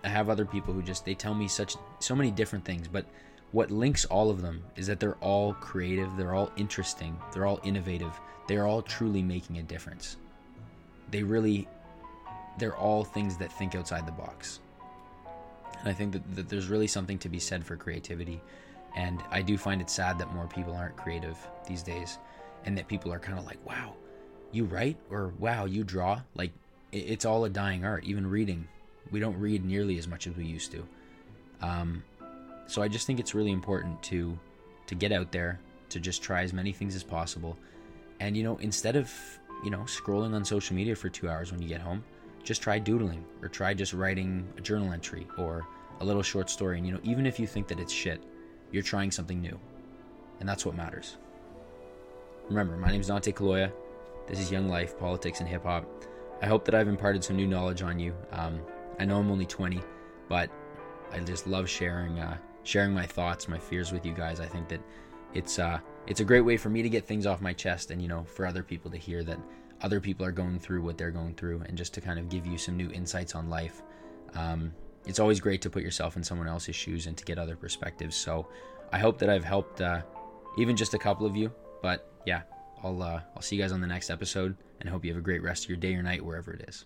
I 0.02 0.08
have 0.08 0.30
other 0.30 0.46
people 0.46 0.72
who 0.72 0.82
just 0.82 1.04
they 1.04 1.14
tell 1.14 1.34
me 1.34 1.46
such 1.46 1.76
so 1.98 2.16
many 2.16 2.30
different 2.30 2.64
things, 2.64 2.88
but 2.88 3.04
what 3.52 3.70
links 3.70 4.06
all 4.06 4.30
of 4.30 4.40
them 4.40 4.62
is 4.76 4.86
that 4.86 5.00
they're 5.00 5.16
all 5.16 5.52
creative, 5.54 6.16
they're 6.16 6.34
all 6.34 6.50
interesting, 6.56 7.18
they're 7.32 7.46
all 7.46 7.60
innovative, 7.64 8.18
they're 8.48 8.66
all 8.66 8.82
truly 8.82 9.22
making 9.22 9.58
a 9.58 9.62
difference. 9.62 10.16
They 11.10 11.22
really 11.22 11.68
they're 12.58 12.76
all 12.76 13.04
things 13.04 13.36
that 13.38 13.52
think 13.52 13.74
outside 13.74 14.06
the 14.06 14.12
box. 14.12 14.60
And 15.80 15.88
I 15.88 15.92
think 15.92 16.12
that, 16.12 16.36
that 16.36 16.48
there's 16.48 16.68
really 16.68 16.86
something 16.86 17.18
to 17.18 17.28
be 17.28 17.38
said 17.38 17.64
for 17.64 17.76
creativity. 17.76 18.40
And 18.96 19.22
I 19.30 19.42
do 19.42 19.58
find 19.58 19.80
it 19.80 19.90
sad 19.90 20.18
that 20.18 20.32
more 20.32 20.46
people 20.46 20.74
aren't 20.74 20.96
creative 20.96 21.36
these 21.68 21.82
days 21.82 22.18
and 22.64 22.76
that 22.78 22.88
people 22.88 23.12
are 23.12 23.18
kind 23.18 23.38
of 23.38 23.44
like, 23.44 23.64
wow, 23.66 23.94
you 24.52 24.64
write 24.64 24.96
or 25.10 25.32
wow, 25.38 25.66
you 25.66 25.84
draw. 25.84 26.20
Like 26.34 26.52
it's 26.92 27.24
all 27.24 27.44
a 27.44 27.50
dying 27.50 27.84
art, 27.84 28.04
even 28.04 28.26
reading. 28.26 28.66
We 29.10 29.20
don't 29.20 29.38
read 29.38 29.64
nearly 29.64 29.98
as 29.98 30.08
much 30.08 30.26
as 30.26 30.34
we 30.36 30.44
used 30.44 30.72
to. 30.72 30.86
Um, 31.60 32.02
so 32.66 32.82
I 32.82 32.88
just 32.88 33.06
think 33.06 33.20
it's 33.20 33.34
really 33.34 33.52
important 33.52 34.02
to 34.04 34.38
to 34.86 34.94
get 34.94 35.10
out 35.10 35.32
there, 35.32 35.58
to 35.88 35.98
just 35.98 36.22
try 36.22 36.42
as 36.42 36.52
many 36.52 36.72
things 36.72 36.94
as 36.94 37.02
possible. 37.02 37.56
And 38.20 38.36
you 38.36 38.44
know, 38.44 38.56
instead 38.58 38.96
of, 38.96 39.12
you 39.64 39.70
know, 39.70 39.80
scrolling 39.80 40.34
on 40.34 40.44
social 40.44 40.76
media 40.76 40.94
for 40.94 41.08
2 41.08 41.28
hours 41.28 41.50
when 41.50 41.60
you 41.60 41.68
get 41.68 41.80
home, 41.80 42.04
just 42.46 42.62
try 42.62 42.78
doodling 42.78 43.24
or 43.42 43.48
try 43.48 43.74
just 43.74 43.92
writing 43.92 44.48
a 44.56 44.60
journal 44.60 44.92
entry 44.92 45.26
or 45.36 45.66
a 46.00 46.04
little 46.04 46.22
short 46.22 46.48
story. 46.48 46.78
And 46.78 46.86
you 46.86 46.94
know, 46.94 47.00
even 47.02 47.26
if 47.26 47.40
you 47.40 47.46
think 47.46 47.66
that 47.68 47.80
it's 47.80 47.92
shit, 47.92 48.22
you're 48.70 48.84
trying 48.84 49.10
something 49.10 49.40
new. 49.40 49.58
And 50.38 50.48
that's 50.48 50.64
what 50.64 50.76
matters. 50.76 51.16
Remember, 52.48 52.76
my 52.76 52.88
name 52.88 53.00
is 53.00 53.08
Dante 53.08 53.32
Kaloya. 53.32 53.72
This 54.28 54.38
is 54.38 54.52
Young 54.52 54.68
Life, 54.68 54.96
Politics, 54.98 55.40
and 55.40 55.48
Hip 55.48 55.64
Hop. 55.64 55.84
I 56.40 56.46
hope 56.46 56.64
that 56.66 56.74
I've 56.74 56.88
imparted 56.88 57.24
some 57.24 57.36
new 57.36 57.46
knowledge 57.46 57.82
on 57.82 57.98
you. 57.98 58.14
Um, 58.30 58.60
I 59.00 59.04
know 59.04 59.18
I'm 59.18 59.30
only 59.30 59.46
20, 59.46 59.80
but 60.28 60.48
I 61.12 61.18
just 61.20 61.46
love 61.46 61.68
sharing 61.68 62.20
uh, 62.20 62.36
sharing 62.62 62.92
my 62.92 63.06
thoughts, 63.06 63.48
my 63.48 63.58
fears 63.58 63.92
with 63.92 64.06
you 64.06 64.12
guys. 64.12 64.38
I 64.38 64.46
think 64.46 64.68
that 64.68 64.80
it's 65.34 65.58
uh, 65.58 65.78
it's 66.06 66.20
a 66.20 66.24
great 66.24 66.42
way 66.42 66.56
for 66.56 66.68
me 66.68 66.82
to 66.82 66.88
get 66.88 67.06
things 67.06 67.26
off 67.26 67.40
my 67.40 67.52
chest, 67.52 67.90
and 67.90 68.00
you 68.00 68.08
know, 68.08 68.24
for 68.24 68.46
other 68.46 68.62
people 68.62 68.90
to 68.92 68.96
hear 68.96 69.24
that 69.24 69.38
other 69.82 70.00
people 70.00 70.24
are 70.24 70.32
going 70.32 70.58
through 70.58 70.82
what 70.82 70.98
they're 70.98 71.10
going 71.10 71.34
through, 71.34 71.62
and 71.66 71.76
just 71.76 71.94
to 71.94 72.00
kind 72.00 72.18
of 72.18 72.28
give 72.28 72.46
you 72.46 72.58
some 72.58 72.76
new 72.76 72.90
insights 72.90 73.34
on 73.34 73.48
life. 73.48 73.82
Um, 74.34 74.72
it's 75.06 75.20
always 75.20 75.40
great 75.40 75.62
to 75.62 75.70
put 75.70 75.82
yourself 75.82 76.16
in 76.16 76.24
someone 76.24 76.48
else's 76.48 76.74
shoes 76.74 77.06
and 77.06 77.16
to 77.16 77.24
get 77.24 77.38
other 77.38 77.56
perspectives. 77.56 78.16
So 78.16 78.48
I 78.92 78.98
hope 78.98 79.18
that 79.18 79.30
I've 79.30 79.44
helped 79.44 79.80
uh, 79.80 80.02
even 80.58 80.76
just 80.76 80.94
a 80.94 80.98
couple 80.98 81.26
of 81.26 81.36
you. 81.36 81.52
But 81.82 82.10
yeah, 82.26 82.42
I'll 82.82 83.02
uh, 83.02 83.20
I'll 83.34 83.42
see 83.42 83.56
you 83.56 83.62
guys 83.62 83.72
on 83.72 83.80
the 83.80 83.86
next 83.86 84.10
episode, 84.10 84.56
and 84.80 84.88
hope 84.88 85.04
you 85.04 85.12
have 85.12 85.18
a 85.18 85.24
great 85.24 85.42
rest 85.42 85.64
of 85.64 85.70
your 85.70 85.78
day 85.78 85.94
or 85.94 86.02
night 86.02 86.24
wherever 86.24 86.52
it 86.52 86.64
is. 86.68 86.84